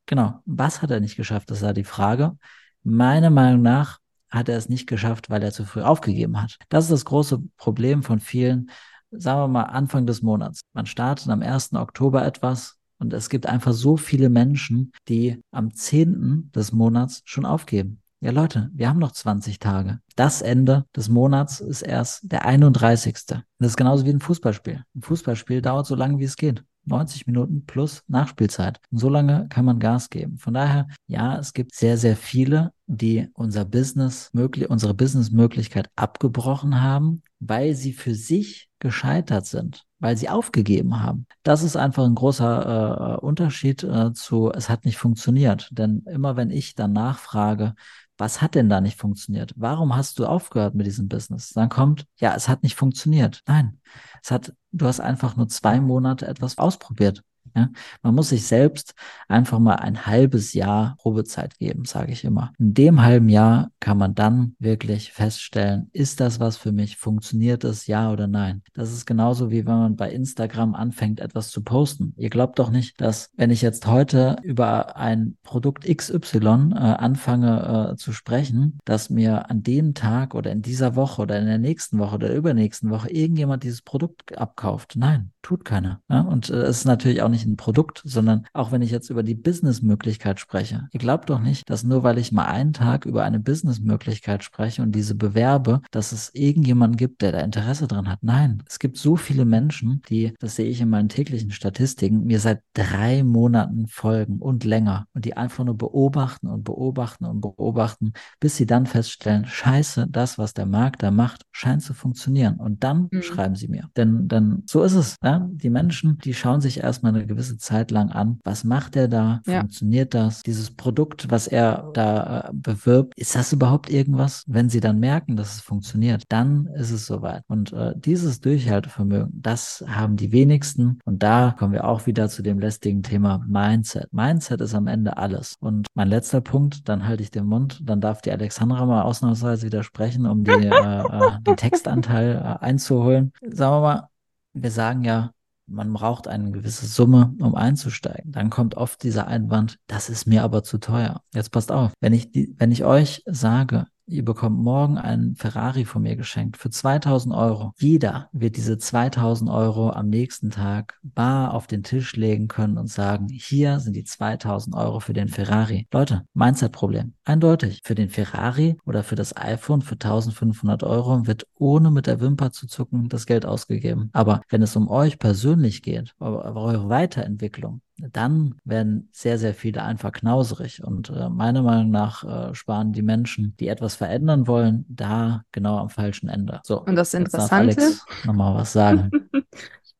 Genau, 0.06 0.40
was 0.46 0.82
hat 0.82 0.90
er 0.90 1.00
nicht 1.00 1.16
geschafft? 1.16 1.50
Das 1.50 1.62
war 1.62 1.74
die 1.74 1.84
Frage. 1.84 2.36
Meiner 2.82 3.30
Meinung 3.30 3.62
nach 3.62 3.98
hat 4.30 4.48
er 4.48 4.56
es 4.56 4.68
nicht 4.68 4.86
geschafft, 4.86 5.30
weil 5.30 5.42
er 5.42 5.52
zu 5.52 5.64
früh 5.64 5.82
aufgegeben 5.82 6.40
hat. 6.40 6.56
Das 6.68 6.84
ist 6.84 6.90
das 6.90 7.04
große 7.04 7.42
Problem 7.56 8.02
von 8.02 8.18
vielen, 8.18 8.70
sagen 9.10 9.40
wir 9.40 9.48
mal 9.48 9.64
Anfang 9.64 10.06
des 10.06 10.22
Monats. 10.22 10.62
Man 10.72 10.86
startet 10.86 11.28
am 11.28 11.42
1. 11.42 11.74
Oktober 11.74 12.24
etwas 12.24 12.78
und 12.98 13.12
es 13.12 13.28
gibt 13.28 13.46
einfach 13.46 13.72
so 13.72 13.96
viele 13.96 14.30
Menschen, 14.30 14.92
die 15.08 15.42
am 15.50 15.74
10. 15.74 16.50
des 16.54 16.72
Monats 16.72 17.22
schon 17.24 17.44
aufgeben. 17.44 18.01
Ja, 18.24 18.30
Leute, 18.30 18.70
wir 18.72 18.88
haben 18.88 19.00
noch 19.00 19.10
20 19.10 19.58
Tage. 19.58 19.98
Das 20.14 20.42
Ende 20.42 20.86
des 20.94 21.08
Monats 21.08 21.58
ist 21.58 21.82
erst 21.82 22.30
der 22.30 22.46
31. 22.46 23.14
Das 23.26 23.42
ist 23.58 23.76
genauso 23.76 24.06
wie 24.06 24.10
ein 24.10 24.20
Fußballspiel. 24.20 24.84
Ein 24.94 25.02
Fußballspiel 25.02 25.60
dauert 25.60 25.86
so 25.86 25.96
lange, 25.96 26.20
wie 26.20 26.24
es 26.24 26.36
geht. 26.36 26.62
90 26.84 27.26
Minuten 27.26 27.64
plus 27.66 28.04
Nachspielzeit. 28.06 28.80
Und 28.92 28.98
so 28.98 29.08
lange 29.08 29.48
kann 29.48 29.64
man 29.64 29.80
Gas 29.80 30.08
geben. 30.08 30.38
Von 30.38 30.54
daher, 30.54 30.86
ja, 31.08 31.36
es 31.36 31.52
gibt 31.52 31.74
sehr, 31.74 31.96
sehr 31.96 32.16
viele, 32.16 32.72
die 32.86 33.28
unser 33.34 33.64
Business 33.64 34.30
möglich, 34.32 34.70
unsere 34.70 34.94
Businessmöglichkeit 34.94 35.90
abgebrochen 35.96 36.80
haben, 36.80 37.22
weil 37.40 37.74
sie 37.74 37.92
für 37.92 38.14
sich 38.14 38.68
gescheitert 38.78 39.46
sind, 39.46 39.84
weil 40.00 40.16
sie 40.16 40.28
aufgegeben 40.28 41.00
haben. 41.00 41.26
Das 41.44 41.62
ist 41.62 41.76
einfach 41.76 42.04
ein 42.04 42.16
großer 42.16 43.18
äh, 43.18 43.24
Unterschied 43.24 43.84
äh, 43.84 44.12
zu, 44.12 44.50
es 44.52 44.68
hat 44.68 44.84
nicht 44.84 44.98
funktioniert. 44.98 45.68
Denn 45.72 46.02
immer 46.06 46.36
wenn 46.36 46.50
ich 46.50 46.74
dann 46.74 46.92
nachfrage, 46.92 47.74
was 48.18 48.40
hat 48.42 48.54
denn 48.54 48.68
da 48.68 48.80
nicht 48.80 48.98
funktioniert? 48.98 49.52
Warum 49.56 49.96
hast 49.96 50.18
du 50.18 50.26
aufgehört 50.26 50.74
mit 50.74 50.86
diesem 50.86 51.08
Business? 51.08 51.50
Dann 51.50 51.68
kommt, 51.68 52.06
ja, 52.16 52.34
es 52.34 52.48
hat 52.48 52.62
nicht 52.62 52.76
funktioniert. 52.76 53.42
Nein, 53.46 53.80
es 54.22 54.30
hat, 54.30 54.52
du 54.70 54.86
hast 54.86 55.00
einfach 55.00 55.36
nur 55.36 55.48
zwei 55.48 55.80
Monate 55.80 56.26
etwas 56.26 56.58
ausprobiert. 56.58 57.22
Ja? 57.54 57.70
Man 58.02 58.14
muss 58.14 58.30
sich 58.30 58.46
selbst 58.46 58.94
einfach 59.28 59.58
mal 59.58 59.76
ein 59.76 60.06
halbes 60.06 60.52
Jahr 60.52 60.96
Probezeit 60.98 61.58
geben, 61.58 61.84
sage 61.84 62.12
ich 62.12 62.24
immer. 62.24 62.52
In 62.58 62.74
dem 62.74 63.02
halben 63.02 63.28
Jahr 63.28 63.70
kann 63.80 63.98
man 63.98 64.14
dann 64.14 64.54
wirklich 64.58 65.12
feststellen, 65.12 65.88
ist 65.92 66.20
das 66.20 66.40
was 66.40 66.56
für 66.56 66.72
mich? 66.72 66.96
Funktioniert 66.96 67.64
es 67.64 67.86
ja 67.86 68.10
oder 68.10 68.26
nein? 68.26 68.62
Das 68.74 68.92
ist 68.92 69.06
genauso 69.06 69.50
wie 69.50 69.66
wenn 69.66 69.78
man 69.78 69.96
bei 69.96 70.10
Instagram 70.10 70.74
anfängt, 70.74 71.20
etwas 71.20 71.50
zu 71.50 71.62
posten. 71.62 72.14
Ihr 72.16 72.30
glaubt 72.30 72.58
doch 72.58 72.70
nicht, 72.70 73.00
dass 73.00 73.30
wenn 73.36 73.50
ich 73.50 73.62
jetzt 73.62 73.86
heute 73.86 74.36
über 74.42 74.96
ein 74.96 75.36
Produkt 75.42 75.84
XY 75.84 76.72
äh, 76.74 76.78
anfange 76.78 77.92
äh, 77.92 77.96
zu 77.96 78.12
sprechen, 78.12 78.78
dass 78.84 79.10
mir 79.10 79.50
an 79.50 79.62
dem 79.62 79.94
Tag 79.94 80.34
oder 80.34 80.50
in 80.52 80.62
dieser 80.62 80.96
Woche 80.96 81.22
oder 81.22 81.38
in 81.38 81.46
der 81.46 81.58
nächsten 81.58 81.98
Woche 81.98 82.16
oder 82.16 82.32
übernächsten 82.32 82.90
Woche 82.90 83.10
irgendjemand 83.10 83.64
dieses 83.64 83.82
Produkt 83.82 84.36
abkauft. 84.38 84.94
Nein, 84.96 85.31
tut 85.42 85.64
keiner. 85.64 86.00
Ja? 86.08 86.20
Und 86.20 86.50
äh, 86.50 86.62
es 86.62 86.78
ist 86.78 86.84
natürlich 86.84 87.22
auch 87.22 87.28
nicht 87.28 87.46
ein 87.46 87.56
Produkt, 87.56 88.02
sondern 88.04 88.46
auch 88.52 88.72
wenn 88.72 88.82
ich 88.82 88.90
jetzt 88.90 89.10
über 89.10 89.22
die 89.22 89.34
Businessmöglichkeit 89.34 90.40
spreche. 90.40 90.88
Ihr 90.92 91.00
glaubt 91.00 91.28
doch 91.30 91.40
nicht, 91.40 91.68
dass 91.68 91.84
nur 91.84 92.02
weil 92.02 92.18
ich 92.18 92.32
mal 92.32 92.46
einen 92.46 92.72
Tag 92.72 93.04
über 93.04 93.24
eine 93.24 93.40
Businessmöglichkeit 93.40 94.44
spreche 94.44 94.82
und 94.82 94.92
diese 94.92 95.14
bewerbe, 95.14 95.82
dass 95.90 96.12
es 96.12 96.30
irgendjemanden 96.34 96.96
gibt, 96.96 97.22
der 97.22 97.32
da 97.32 97.40
Interesse 97.40 97.88
dran 97.88 98.08
hat. 98.08 98.20
Nein, 98.22 98.62
es 98.68 98.78
gibt 98.78 98.96
so 98.96 99.16
viele 99.16 99.44
Menschen, 99.44 100.02
die, 100.08 100.34
das 100.38 100.56
sehe 100.56 100.68
ich 100.68 100.80
in 100.80 100.88
meinen 100.88 101.08
täglichen 101.08 101.50
Statistiken, 101.50 102.24
mir 102.24 102.40
seit 102.40 102.62
drei 102.74 103.22
Monaten 103.22 103.88
folgen 103.88 104.38
und 104.38 104.64
länger 104.64 105.06
und 105.12 105.24
die 105.24 105.36
einfach 105.36 105.64
nur 105.64 105.76
beobachten 105.76 106.46
und 106.46 106.64
beobachten 106.64 107.24
und 107.24 107.40
beobachten, 107.40 108.12
bis 108.40 108.56
sie 108.56 108.66
dann 108.66 108.86
feststellen, 108.86 109.46
scheiße, 109.46 110.06
das, 110.08 110.38
was 110.38 110.54
der 110.54 110.66
Markt 110.66 111.02
da 111.02 111.10
macht, 111.10 111.42
scheint 111.50 111.82
zu 111.82 111.94
funktionieren. 111.94 112.56
Und 112.56 112.84
dann 112.84 113.08
mhm. 113.10 113.22
schreiben 113.22 113.56
sie 113.56 113.68
mir. 113.68 113.90
Denn, 113.96 114.28
denn 114.28 114.62
so 114.66 114.82
ist 114.82 114.94
es. 114.94 115.16
Ja? 115.22 115.31
Die 115.52 115.70
Menschen, 115.70 116.18
die 116.18 116.34
schauen 116.34 116.60
sich 116.60 116.80
erstmal 116.80 117.14
eine 117.14 117.26
gewisse 117.26 117.58
Zeit 117.58 117.90
lang 117.90 118.10
an. 118.10 118.40
Was 118.44 118.64
macht 118.64 118.96
er 118.96 119.08
da? 119.08 119.40
Ja. 119.46 119.60
Funktioniert 119.60 120.14
das? 120.14 120.42
Dieses 120.42 120.70
Produkt, 120.70 121.30
was 121.30 121.46
er 121.46 121.90
da 121.94 122.48
äh, 122.48 122.50
bewirbt, 122.52 123.14
ist 123.16 123.34
das 123.34 123.52
überhaupt 123.52 123.90
irgendwas? 123.90 124.44
Wenn 124.46 124.68
sie 124.68 124.80
dann 124.80 124.98
merken, 125.00 125.36
dass 125.36 125.56
es 125.56 125.60
funktioniert, 125.60 126.24
dann 126.28 126.66
ist 126.74 126.90
es 126.90 127.06
soweit. 127.06 127.42
Und 127.48 127.72
äh, 127.72 127.94
dieses 127.96 128.40
Durchhaltevermögen, 128.40 129.40
das 129.40 129.84
haben 129.86 130.16
die 130.16 130.32
wenigsten. 130.32 130.98
Und 131.04 131.22
da 131.22 131.54
kommen 131.58 131.72
wir 131.72 131.84
auch 131.84 132.06
wieder 132.06 132.28
zu 132.28 132.42
dem 132.42 132.58
lästigen 132.58 133.02
Thema 133.02 133.44
Mindset. 133.46 134.12
Mindset 134.12 134.60
ist 134.60 134.74
am 134.74 134.86
Ende 134.86 135.16
alles. 135.16 135.56
Und 135.60 135.86
mein 135.94 136.08
letzter 136.08 136.40
Punkt, 136.40 136.88
dann 136.88 137.06
halte 137.06 137.22
ich 137.22 137.30
den 137.30 137.46
Mund, 137.46 137.80
dann 137.84 138.00
darf 138.00 138.22
die 138.22 138.30
Alexandra 138.30 138.84
mal 138.86 139.02
ausnahmsweise 139.02 139.66
widersprechen, 139.66 140.26
um 140.26 140.44
die, 140.44 140.50
äh, 140.50 140.68
äh, 140.68 141.40
den 141.40 141.56
Textanteil 141.56 142.36
äh, 142.36 142.64
einzuholen. 142.64 143.32
Sagen 143.42 143.76
wir 143.76 143.80
mal, 143.80 144.08
wir 144.52 144.70
sagen 144.70 145.04
ja, 145.04 145.32
man 145.66 145.92
braucht 145.92 146.28
eine 146.28 146.50
gewisse 146.50 146.86
Summe, 146.86 147.34
um 147.40 147.54
einzusteigen. 147.54 148.32
Dann 148.32 148.50
kommt 148.50 148.76
oft 148.76 149.02
dieser 149.02 149.26
Einwand, 149.26 149.78
das 149.86 150.10
ist 150.10 150.26
mir 150.26 150.42
aber 150.42 150.62
zu 150.62 150.78
teuer. 150.78 151.22
Jetzt 151.32 151.50
passt 151.50 151.72
auf, 151.72 151.92
wenn 152.00 152.12
ich, 152.12 152.30
die, 152.30 152.54
wenn 152.58 152.72
ich 152.72 152.84
euch 152.84 153.22
sage, 153.26 153.86
Ihr 154.12 154.26
bekommt 154.26 154.58
morgen 154.58 154.98
einen 154.98 155.36
Ferrari 155.36 155.86
von 155.86 156.02
mir 156.02 156.16
geschenkt 156.16 156.58
für 156.58 156.68
2000 156.68 157.34
Euro. 157.34 157.72
Jeder 157.78 158.28
wird 158.32 158.56
diese 158.56 158.76
2000 158.76 159.48
Euro 159.48 159.88
am 159.88 160.10
nächsten 160.10 160.50
Tag 160.50 160.98
bar 161.02 161.54
auf 161.54 161.66
den 161.66 161.82
Tisch 161.82 162.14
legen 162.14 162.46
können 162.46 162.76
und 162.76 162.88
sagen, 162.88 163.28
hier 163.30 163.80
sind 163.80 163.96
die 163.96 164.04
2000 164.04 164.76
Euro 164.76 165.00
für 165.00 165.14
den 165.14 165.28
Ferrari. 165.28 165.86
Leute, 165.90 166.26
Mindset-Problem. 166.34 167.14
Eindeutig. 167.24 167.80
Für 167.84 167.94
den 167.94 168.10
Ferrari 168.10 168.76
oder 168.84 169.02
für 169.02 169.16
das 169.16 169.34
iPhone 169.34 169.80
für 169.80 169.94
1500 169.94 170.82
Euro 170.82 171.26
wird 171.26 171.46
ohne 171.56 171.90
mit 171.90 172.06
der 172.06 172.20
Wimper 172.20 172.52
zu 172.52 172.66
zucken 172.66 173.08
das 173.08 173.24
Geld 173.24 173.46
ausgegeben. 173.46 174.10
Aber 174.12 174.42
wenn 174.50 174.60
es 174.60 174.76
um 174.76 174.88
euch 174.88 175.18
persönlich 175.18 175.80
geht, 175.80 176.14
eure 176.20 176.90
Weiterentwicklung, 176.90 177.80
dann 178.10 178.56
werden 178.64 179.08
sehr, 179.12 179.38
sehr 179.38 179.54
viele 179.54 179.82
einfach 179.82 180.12
knauserig. 180.12 180.82
Und 180.82 181.10
äh, 181.10 181.28
meiner 181.28 181.62
Meinung 181.62 181.90
nach 181.90 182.24
äh, 182.50 182.54
sparen 182.54 182.92
die 182.92 183.02
Menschen, 183.02 183.54
die 183.60 183.68
etwas 183.68 183.94
verändern 183.94 184.46
wollen, 184.46 184.84
da 184.88 185.44
genau 185.52 185.78
am 185.78 185.90
falschen 185.90 186.28
Ende. 186.28 186.60
So, 186.64 186.80
und 186.82 186.96
das 186.96 187.14
Interessante. 187.14 187.94
Nochmal 188.24 188.54
was 188.54 188.72
sagen. 188.72 189.10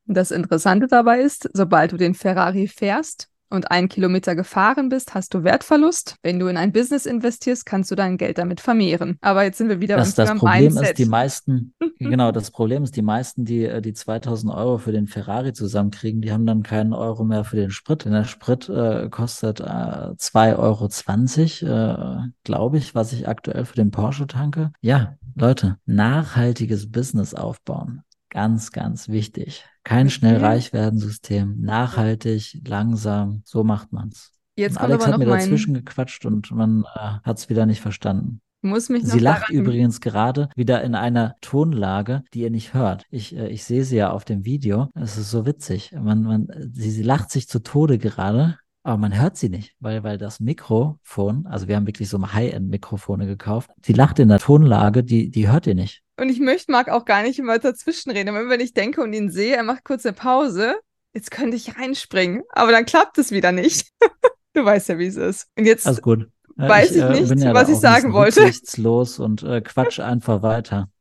das 0.07 0.31
Interessante 0.31 0.87
dabei 0.87 1.21
ist, 1.21 1.49
sobald 1.53 1.93
du 1.93 1.97
den 1.97 2.15
Ferrari 2.15 2.67
fährst, 2.67 3.29
und 3.53 3.71
einen 3.71 3.89
Kilometer 3.89 4.35
gefahren 4.35 4.89
bist, 4.89 5.15
hast 5.15 5.35
du 5.35 5.45
Wertverlust. 5.45 6.17
Wenn 6.23 6.39
du 6.39 6.49
in 6.49 6.57
ein 6.57 6.73
Business 6.73 7.07
investierst, 7.07 7.67
kannst 7.67 7.91
du 7.91 7.95
dein 7.95 8.17
Geld 8.17 8.39
damit 8.39 8.61
vermehren. 8.61 9.19
Aber 9.21 9.45
jetzt 9.45 9.59
sind 9.59 9.69
wir 9.69 9.81
wieder 9.81 9.97
das, 9.97 10.15
beim 10.15 10.27
Das 10.27 10.39
Problem 10.39 10.65
Mindset. 10.65 10.89
ist, 10.89 10.99
die 10.99 11.07
meisten, 11.07 11.75
genau, 11.99 12.33
das 12.33 12.51
Problem 12.51 12.83
ist, 12.83 12.97
die 12.97 13.03
meisten, 13.03 13.45
die 13.45 13.65
äh, 13.65 13.81
die 13.81 13.93
2000 13.93 14.53
Euro 14.53 14.79
für 14.79 14.93
den 14.93 15.07
Ferrari 15.07 15.53
zusammenkriegen, 15.53 16.23
die 16.23 16.33
haben 16.33 16.47
dann 16.47 16.63
keinen 16.63 16.93
Euro 16.93 17.25
mehr 17.25 17.45
für 17.45 17.57
den 17.57 17.71
Sprit. 17.71 18.05
Denn 18.05 18.13
der 18.13 18.25
Sprit 18.25 18.69
äh, 18.69 19.09
kostet 19.11 19.61
äh, 19.61 19.65
2,20 19.65 21.67
Euro, 21.67 22.25
äh, 22.25 22.29
glaube 22.45 22.79
ich, 22.79 22.95
was 22.95 23.13
ich 23.13 23.29
aktuell 23.29 23.65
für 23.65 23.77
den 23.77 23.91
Porsche 23.91 24.27
tanke. 24.27 24.73
Ja, 24.81 25.17
Leute, 25.35 25.79
nachhaltiges 25.87 26.91
Business 26.91 27.35
aufbauen. 27.35 28.03
Ganz, 28.33 28.73
ganz 28.73 29.11
wichtig. 29.11 29.67
Kein 29.85 30.09
schnell 30.09 30.39
reich 30.39 30.73
werden 30.73 30.99
System. 30.99 31.61
Nachhaltig, 31.61 32.63
langsam. 32.67 33.43
So 33.45 33.63
macht 33.63 33.93
man's. 33.93 34.33
Jetzt 34.57 34.79
kommt 34.79 34.91
Alex 34.91 35.07
hat 35.07 35.19
mir 35.19 35.27
dazwischen 35.27 35.75
gequatscht 35.75 36.25
und 36.25 36.51
man 36.51 36.85
äh, 36.95 37.19
hat 37.23 37.37
es 37.37 37.51
wieder 37.51 37.67
nicht 37.67 37.83
verstanden. 37.83 38.41
Muss 38.63 38.89
mich 38.89 39.05
sie 39.05 39.19
lacht 39.19 39.51
daran... 39.51 39.55
übrigens 39.55 40.01
gerade 40.01 40.49
wieder 40.57 40.83
in 40.83 40.95
einer 40.95 41.35
Tonlage, 41.43 42.23
die 42.33 42.41
ihr 42.41 42.51
nicht 42.51 42.73
hört. 42.73 43.05
Ich, 43.11 43.37
äh, 43.37 43.49
ich 43.49 43.65
sehe 43.65 43.85
sie 43.85 43.97
ja 43.97 44.13
auf 44.13 44.25
dem 44.25 44.47
Video. 44.47 44.89
Es 44.95 45.19
ist 45.19 45.31
so 45.31 45.45
witzig. 45.45 45.93
Man, 45.93 46.23
man, 46.23 46.49
sie, 46.73 46.91
sie 46.91 47.03
lacht 47.03 47.31
sich 47.31 47.49
zu 47.49 47.63
Tode 47.63 47.99
gerade 47.99 48.57
aber 48.85 48.97
man 48.97 49.17
hört 49.17 49.37
sie 49.37 49.49
nicht, 49.49 49.77
weil, 49.79 50.03
weil 50.03 50.19
das 50.19 50.41
Mikrofon, 50.41 51.47
also 51.47 51.69
wir 51.69 51.77
haben 51.77 51.87
wirklich 51.87 52.09
so 52.09 52.21
High-End-Mikrofone 52.21 53.27
gekauft, 53.27 53.71
sie 53.85 53.93
lacht 53.93 54.19
in 54.19 54.29
der 54.29 54.41
Tonlage, 54.41 55.05
die, 55.05 55.31
die 55.31 55.49
hört 55.49 55.67
ihr 55.67 55.77
nicht. 55.77 56.03
Und 56.23 56.29
ich 56.29 56.39
möchte 56.39 56.71
Marc 56.71 56.89
auch 56.89 57.05
gar 57.05 57.25
nicht 57.25 57.41
immer 57.41 57.59
dazwischenreden. 57.59 58.29
Aber 58.29 58.49
wenn 58.49 58.61
ich 58.61 58.75
denke 58.75 59.03
und 59.03 59.13
ihn 59.13 59.33
sehe, 59.33 59.57
er 59.57 59.65
macht 59.65 59.83
kurz 59.83 60.07
eine 60.07 60.13
Pause, 60.13 60.77
jetzt 61.13 61.33
könnte 61.33 61.57
ich 61.57 61.77
reinspringen, 61.77 62.45
aber 62.51 62.71
dann 62.71 62.87
klappt 62.87 63.19
es 63.19 63.33
wieder 63.33 63.51
nicht. 63.51 63.89
du 64.55 64.65
weißt 64.65 64.91
ja, 64.91 64.99
wie 65.01 65.09
es 65.09 65.17
ist. 65.17 65.49
Und 65.59 65.65
jetzt 65.65 65.85
Alles 65.85 66.01
gut. 66.01 66.29
weiß 66.55 66.93
ich, 66.93 66.99
ich 66.99 67.03
äh, 67.03 67.21
nicht, 67.23 67.43
ja 67.43 67.55
was 67.55 67.69
ich 67.69 67.79
sagen 67.79 68.13
wollte. 68.13 68.53
los 68.77 69.19
und 69.19 69.43
äh, 69.43 69.63
quatsch 69.63 69.99
einfach 69.99 70.43
weiter. 70.43 70.89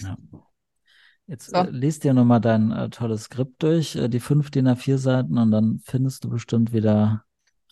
Ja. 0.00 0.18
Jetzt 1.26 1.50
so. 1.50 1.56
äh, 1.56 1.70
liest 1.70 2.04
dir 2.04 2.12
nochmal 2.12 2.42
dein 2.42 2.72
äh, 2.72 2.90
tolles 2.90 3.22
Skript 3.22 3.62
durch, 3.62 3.96
äh, 3.96 4.08
die 4.08 4.20
fünf 4.20 4.50
DIN 4.50 4.68
A4 4.68 4.98
Seiten 4.98 5.38
und 5.38 5.50
dann 5.50 5.80
findest 5.82 6.24
du 6.24 6.28
bestimmt 6.28 6.74
wieder 6.74 7.24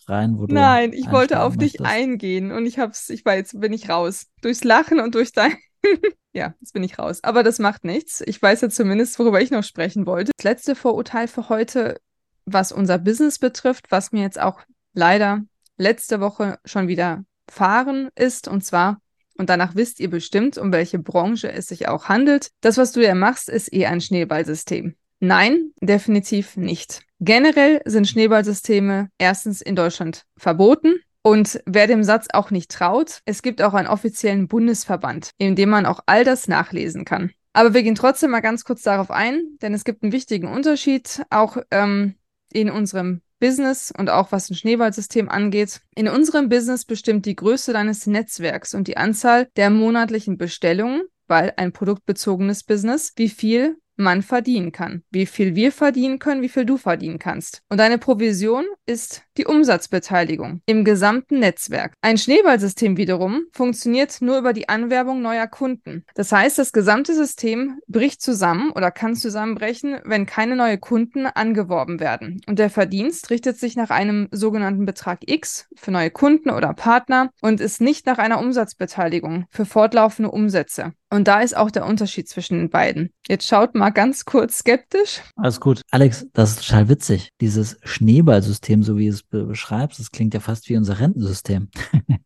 rein, 0.07 0.39
wo 0.39 0.47
du. 0.47 0.55
Nein, 0.55 0.93
ich 0.93 1.11
wollte 1.11 1.41
auf 1.41 1.55
möchtest. 1.55 1.81
dich 1.81 1.85
eingehen 1.85 2.51
und 2.51 2.65
ich 2.65 2.79
hab's, 2.79 3.09
ich 3.09 3.23
war 3.23 3.35
jetzt 3.35 3.59
bin 3.59 3.71
ich 3.71 3.89
raus. 3.89 4.27
Durchs 4.41 4.63
Lachen 4.63 4.99
und 4.99 5.13
durch 5.13 5.31
dein. 5.31 5.53
ja, 6.33 6.53
jetzt 6.59 6.73
bin 6.73 6.83
ich 6.83 6.99
raus. 6.99 7.23
Aber 7.23 7.43
das 7.43 7.59
macht 7.59 7.83
nichts. 7.83 8.21
Ich 8.25 8.41
weiß 8.41 8.61
ja 8.61 8.69
zumindest, 8.69 9.17
worüber 9.19 9.41
ich 9.41 9.51
noch 9.51 9.63
sprechen 9.63 10.05
wollte. 10.05 10.31
Das 10.37 10.43
letzte 10.43 10.75
Vorurteil 10.75 11.27
für 11.27 11.49
heute, 11.49 11.99
was 12.45 12.71
unser 12.71 12.97
Business 12.97 13.39
betrifft, 13.39 13.91
was 13.91 14.11
mir 14.11 14.21
jetzt 14.21 14.39
auch 14.39 14.61
leider 14.93 15.43
letzte 15.77 16.19
Woche 16.19 16.59
schon 16.65 16.87
wieder 16.87 17.23
fahren 17.49 18.09
ist, 18.15 18.47
und 18.47 18.65
zwar 18.65 18.99
und 19.37 19.49
danach 19.49 19.75
wisst 19.75 19.99
ihr 19.99 20.09
bestimmt, 20.09 20.57
um 20.57 20.71
welche 20.71 20.99
Branche 20.99 21.51
es 21.51 21.67
sich 21.67 21.87
auch 21.87 22.05
handelt. 22.05 22.49
Das, 22.61 22.77
was 22.77 22.91
du 22.91 23.03
ja 23.03 23.15
machst, 23.15 23.49
ist 23.49 23.71
eh 23.71 23.85
ein 23.85 24.01
Schneeballsystem. 24.01 24.95
Nein, 25.19 25.71
definitiv 25.81 26.57
nicht. 26.57 27.01
Generell 27.19 27.81
sind 27.85 28.07
Schneeballsysteme 28.07 29.09
erstens 29.17 29.61
in 29.61 29.75
Deutschland 29.75 30.25
verboten. 30.37 30.99
Und 31.27 31.61
wer 31.65 31.87
dem 31.87 32.05
Satz 32.05 32.27
auch 32.31 32.51
nicht 32.51 32.71
traut, 32.71 33.19
es 33.25 33.41
gibt 33.41 33.61
auch 33.61 33.73
einen 33.73 33.89
offiziellen 33.89 34.47
Bundesverband, 34.47 35.31
in 35.37 35.57
dem 35.57 35.67
man 35.67 35.85
auch 35.85 35.99
all 36.05 36.23
das 36.23 36.47
nachlesen 36.47 37.03
kann. 37.03 37.31
Aber 37.51 37.73
wir 37.73 37.83
gehen 37.83 37.95
trotzdem 37.95 38.31
mal 38.31 38.39
ganz 38.39 38.63
kurz 38.63 38.81
darauf 38.81 39.11
ein, 39.11 39.41
denn 39.61 39.73
es 39.73 39.83
gibt 39.83 40.03
einen 40.03 40.13
wichtigen 40.13 40.47
Unterschied 40.47 41.23
auch 41.29 41.57
ähm, 41.69 42.15
in 42.53 42.71
unserem 42.71 43.19
Business 43.41 43.91
und 43.91 44.09
auch 44.09 44.31
was 44.31 44.49
ein 44.49 44.55
Schneeballsystem 44.55 45.27
angeht. 45.27 45.81
In 45.95 46.07
unserem 46.07 46.47
Business 46.47 46.85
bestimmt 46.85 47.25
die 47.25 47.35
Größe 47.35 47.73
deines 47.73 48.07
Netzwerks 48.07 48.73
und 48.73 48.87
die 48.87 48.95
Anzahl 48.95 49.49
der 49.57 49.69
monatlichen 49.69 50.37
Bestellungen, 50.37 51.01
weil 51.27 51.51
ein 51.57 51.73
produktbezogenes 51.73 52.63
Business, 52.63 53.11
wie 53.17 53.27
viel 53.27 53.75
man 53.97 54.21
verdienen 54.21 54.71
kann. 54.71 55.03
Wie 55.11 55.25
viel 55.25 55.55
wir 55.55 55.71
verdienen 55.71 56.19
können, 56.19 56.41
wie 56.41 56.49
viel 56.49 56.65
du 56.65 56.77
verdienen 56.77 57.19
kannst. 57.19 57.61
Und 57.69 57.81
eine 57.81 57.97
Provision 57.97 58.65
ist 58.85 59.23
die 59.37 59.45
Umsatzbeteiligung 59.45 60.61
im 60.65 60.83
gesamten 60.83 61.39
Netzwerk. 61.39 61.93
Ein 62.01 62.17
Schneeballsystem 62.17 62.97
wiederum 62.97 63.43
funktioniert 63.51 64.21
nur 64.21 64.37
über 64.37 64.53
die 64.53 64.69
Anwerbung 64.69 65.21
neuer 65.21 65.47
Kunden. 65.47 66.05
Das 66.15 66.31
heißt, 66.31 66.57
das 66.57 66.71
gesamte 66.71 67.13
System 67.13 67.79
bricht 67.87 68.21
zusammen 68.21 68.71
oder 68.71 68.91
kann 68.91 69.15
zusammenbrechen, 69.15 69.99
wenn 70.05 70.25
keine 70.25 70.55
neuen 70.55 70.79
Kunden 70.79 71.25
angeworben 71.25 71.99
werden. 71.99 72.41
Und 72.47 72.59
der 72.59 72.69
Verdienst 72.69 73.29
richtet 73.29 73.59
sich 73.59 73.75
nach 73.75 73.89
einem 73.89 74.27
sogenannten 74.31 74.85
Betrag 74.85 75.19
X 75.25 75.67
für 75.75 75.91
neue 75.91 76.11
Kunden 76.11 76.49
oder 76.49 76.73
Partner 76.73 77.31
und 77.41 77.59
ist 77.59 77.81
nicht 77.81 78.05
nach 78.05 78.17
einer 78.17 78.39
Umsatzbeteiligung 78.39 79.45
für 79.49 79.65
fortlaufende 79.65 80.31
Umsätze. 80.31 80.93
Und 81.09 81.27
da 81.27 81.39
ist 81.39 81.55
auch 81.55 81.71
der 81.71 81.85
Unterschied 81.85 82.27
zwischen 82.27 82.57
den 82.57 82.69
beiden. 82.69 83.13
Jetzt 83.27 83.47
schaut 83.47 83.75
mal 83.75 83.91
ganz 83.91 84.25
kurz 84.25 84.57
skeptisch. 84.59 85.21
Alles 85.37 85.61
gut. 85.61 85.81
Alex, 85.89 86.27
das 86.33 86.51
ist 86.51 86.67
total 86.67 86.89
witzig. 86.89 87.31
Dieses 87.39 87.77
Schneeballsystem, 87.83 88.83
so 88.83 88.97
wie 88.97 89.07
es 89.07 89.23
beschreibst, 89.23 89.99
das 89.99 90.11
klingt 90.11 90.33
ja 90.33 90.41
fast 90.41 90.67
wie 90.67 90.75
unser 90.75 90.99
Rentensystem. 90.99 91.69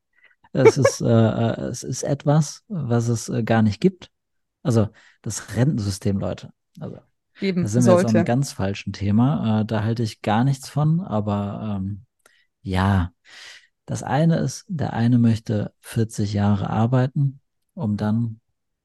es, 0.53 0.77
ist, 0.77 1.01
äh, 1.01 1.05
äh, 1.05 1.61
es 1.65 1.83
ist 1.83 2.03
etwas, 2.03 2.63
was 2.67 3.07
es 3.07 3.29
äh, 3.29 3.43
gar 3.43 3.61
nicht 3.61 3.81
gibt. 3.81 4.09
Also 4.63 4.89
das 5.21 5.55
Rentensystem, 5.55 6.17
Leute. 6.17 6.51
Also 6.79 6.97
Eben 7.39 7.63
da 7.63 7.67
sind 7.69 7.85
wir 7.85 7.93
jetzt 7.93 8.05
auf 8.05 8.15
einem 8.15 8.25
ganz 8.25 8.51
falschen 8.51 8.93
Thema. 8.93 9.61
Äh, 9.61 9.65
da 9.65 9.83
halte 9.83 10.01
ich 10.01 10.21
gar 10.21 10.43
nichts 10.43 10.69
von, 10.69 11.01
aber 11.01 11.77
ähm, 11.77 12.05
ja, 12.61 13.11
das 13.85 14.03
eine 14.03 14.37
ist, 14.37 14.65
der 14.67 14.93
eine 14.93 15.19
möchte 15.19 15.73
40 15.81 16.33
Jahre 16.33 16.69
arbeiten, 16.69 17.39
um 17.73 17.97
dann 17.97 18.39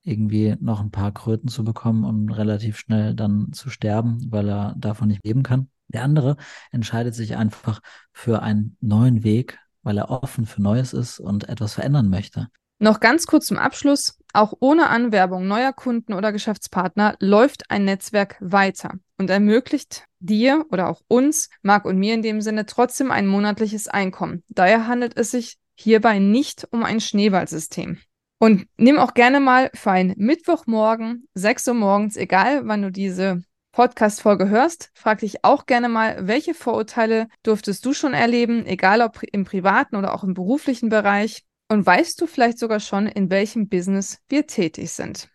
irgendwie 0.06 0.56
noch 0.60 0.80
ein 0.80 0.90
paar 0.90 1.12
Kröten 1.12 1.48
zu 1.48 1.64
bekommen 1.64 2.04
und 2.04 2.30
relativ 2.30 2.78
schnell 2.78 3.14
dann 3.14 3.52
zu 3.52 3.70
sterben, 3.70 4.26
weil 4.30 4.48
er 4.48 4.74
davon 4.78 5.08
nicht 5.08 5.24
leben 5.24 5.42
kann. 5.42 5.68
Der 5.88 6.02
andere 6.02 6.36
entscheidet 6.70 7.14
sich 7.14 7.36
einfach 7.36 7.80
für 8.12 8.42
einen 8.42 8.76
neuen 8.80 9.24
Weg, 9.24 9.58
weil 9.82 9.98
er 9.98 10.10
offen 10.10 10.46
für 10.46 10.62
Neues 10.62 10.92
ist 10.92 11.20
und 11.20 11.48
etwas 11.48 11.74
verändern 11.74 12.08
möchte. 12.08 12.48
Noch 12.78 13.00
ganz 13.00 13.26
kurz 13.26 13.46
zum 13.46 13.56
Abschluss. 13.56 14.18
Auch 14.32 14.52
ohne 14.60 14.88
Anwerbung 14.88 15.48
neuer 15.48 15.72
Kunden 15.72 16.12
oder 16.12 16.30
Geschäftspartner 16.30 17.16
läuft 17.20 17.70
ein 17.70 17.84
Netzwerk 17.84 18.36
weiter 18.40 18.94
und 19.16 19.30
ermöglicht 19.30 20.04
dir 20.20 20.66
oder 20.70 20.88
auch 20.88 21.00
uns, 21.08 21.48
Marc 21.62 21.86
und 21.86 21.98
mir 21.98 22.14
in 22.14 22.22
dem 22.22 22.42
Sinne, 22.42 22.66
trotzdem 22.66 23.10
ein 23.10 23.26
monatliches 23.26 23.88
Einkommen. 23.88 24.44
Daher 24.48 24.86
handelt 24.86 25.16
es 25.16 25.30
sich 25.30 25.56
hierbei 25.74 26.18
nicht 26.18 26.68
um 26.70 26.84
ein 26.84 27.00
Schneeballsystem. 27.00 27.98
Und 28.38 28.66
nimm 28.76 28.98
auch 28.98 29.14
gerne 29.14 29.40
mal 29.40 29.70
für 29.74 29.92
einen 29.92 30.14
Mittwochmorgen, 30.16 31.26
6 31.34 31.68
Uhr 31.68 31.74
morgens, 31.74 32.16
egal 32.16 32.66
wann 32.66 32.82
du 32.82 32.92
diese 32.92 33.42
Podcast-Folge 33.72 34.48
hörst, 34.48 34.90
frag 34.94 35.20
dich 35.20 35.44
auch 35.44 35.66
gerne 35.66 35.88
mal, 35.88 36.26
welche 36.26 36.54
Vorurteile 36.54 37.28
durftest 37.42 37.84
du 37.84 37.92
schon 37.92 38.14
erleben, 38.14 38.64
egal 38.66 39.02
ob 39.02 39.22
im 39.22 39.44
privaten 39.44 39.96
oder 39.96 40.14
auch 40.14 40.24
im 40.24 40.34
beruflichen 40.34 40.88
Bereich. 40.88 41.44
Und 41.68 41.84
weißt 41.84 42.20
du 42.20 42.26
vielleicht 42.26 42.58
sogar 42.58 42.80
schon, 42.80 43.06
in 43.06 43.30
welchem 43.30 43.68
Business 43.68 44.18
wir 44.28 44.46
tätig 44.46 44.92
sind? 44.92 45.28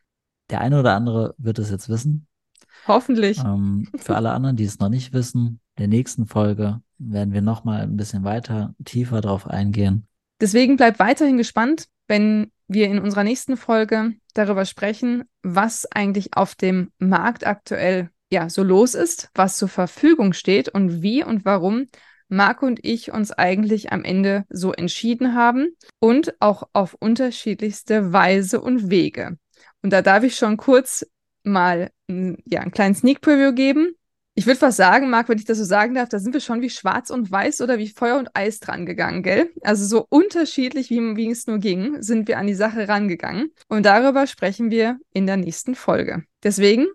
Der 0.50 0.62
eine 0.62 0.80
oder 0.80 0.96
andere 0.96 1.36
wird 1.38 1.60
es 1.60 1.70
jetzt 1.70 1.90
wissen. 1.90 2.28
Hoffentlich. 2.88 3.40
Ähm, 3.40 3.88
für 3.96 4.16
alle 4.16 4.32
anderen, 4.32 4.56
die 4.56 4.64
es 4.64 4.80
noch 4.80 4.90
nicht 4.90 5.14
wissen, 5.14 5.60
in 5.76 5.84
der 5.84 5.88
nächsten 5.88 6.26
Folge 6.26 6.82
werden 6.98 7.34
wir 7.34 7.42
nochmal 7.42 7.82
ein 7.82 7.96
bisschen 7.96 8.24
weiter, 8.24 8.74
tiefer 8.86 9.22
drauf 9.22 9.48
eingehen. 9.48 10.08
Deswegen 10.40 10.78
bleib 10.78 11.00
weiterhin 11.00 11.38
gespannt, 11.38 11.88
wenn 12.08 12.52
wir 12.74 12.88
in 12.88 13.00
unserer 13.00 13.24
nächsten 13.24 13.58
Folge 13.58 14.14
darüber 14.34 14.66
sprechen, 14.66 15.26
was 15.44 15.86
eigentlich 15.92 16.36
auf 16.36 16.56
dem 16.56 16.92
Markt 17.00 17.46
aktuell 17.46 18.10
ja, 18.32 18.50
so 18.50 18.64
los 18.64 18.96
ist, 18.96 19.30
was 19.36 19.58
zur 19.58 19.68
Verfügung 19.68 20.34
steht 20.34 20.70
und 20.70 21.02
wie 21.02 21.24
und 21.24 21.44
warum 21.44 21.88
Marco 22.30 22.66
und 22.66 22.80
ich 22.82 23.12
uns 23.12 23.34
eigentlich 23.34 23.92
am 23.92 24.06
Ende 24.06 24.46
so 24.50 24.72
entschieden 24.72 25.36
haben 25.36 25.76
und 26.00 26.34
auch 26.40 26.64
auf 26.72 26.96
unterschiedlichste 26.98 28.14
Weise 28.14 28.62
und 28.62 28.90
Wege. 28.90 29.38
Und 29.84 29.92
da 29.92 30.02
darf 30.02 30.24
ich 30.24 30.38
schon 30.38 30.56
kurz 30.56 31.06
mal 31.44 31.92
ja, 32.08 32.62
einen 32.62 32.72
kleinen 32.72 32.96
Sneak 32.96 33.20
Preview 33.20 33.54
geben. 33.54 33.96
Ich 34.42 34.48
würde 34.48 34.60
was 34.62 34.76
sagen, 34.76 35.12
Marc, 35.12 35.30
wenn 35.30 35.38
ich 35.38 35.46
das 35.46 35.60
so 35.60 35.64
sagen 35.64 35.94
darf, 35.94 36.10
da 36.10 36.18
sind 36.18 36.34
wir 36.34 36.42
schon 36.42 36.62
wie 36.62 36.72
schwarz 36.72 37.12
und 37.12 37.30
weiß 37.30 37.62
oder 37.62 37.78
wie 37.78 37.90
Feuer 37.90 38.18
und 38.18 38.36
Eis 38.36 38.60
dran 38.60 38.88
gegangen, 38.88 39.22
gell? 39.22 39.52
Also 39.62 39.86
so 39.86 40.08
unterschiedlich, 40.10 40.90
wie, 40.90 41.16
wie 41.16 41.30
es 41.30 41.46
nur 41.46 41.60
ging, 41.60 42.02
sind 42.02 42.28
wir 42.28 42.40
an 42.40 42.48
die 42.48 42.56
Sache 42.56 42.88
rangegangen. 42.88 43.52
Und 43.68 43.86
darüber 43.86 44.26
sprechen 44.26 44.72
wir 44.72 44.98
in 45.14 45.28
der 45.28 45.38
nächsten 45.38 45.76
Folge. 45.76 46.24
Deswegen 46.42 46.88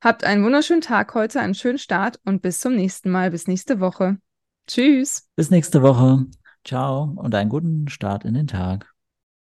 Habt 0.00 0.22
einen 0.22 0.44
wunderschönen 0.44 0.80
Tag 0.80 1.12
heute, 1.14 1.40
einen 1.40 1.54
schönen 1.54 1.78
Start 1.78 2.20
und 2.24 2.40
bis 2.40 2.60
zum 2.60 2.74
nächsten 2.74 3.10
Mal, 3.10 3.32
bis 3.32 3.48
nächste 3.48 3.80
Woche. 3.80 4.18
Tschüss. 4.68 5.28
Bis 5.34 5.50
nächste 5.50 5.82
Woche. 5.82 6.26
Ciao 6.64 7.12
und 7.16 7.34
einen 7.34 7.50
guten 7.50 7.88
Start 7.88 8.24
in 8.24 8.34
den 8.34 8.46
Tag. 8.46 8.91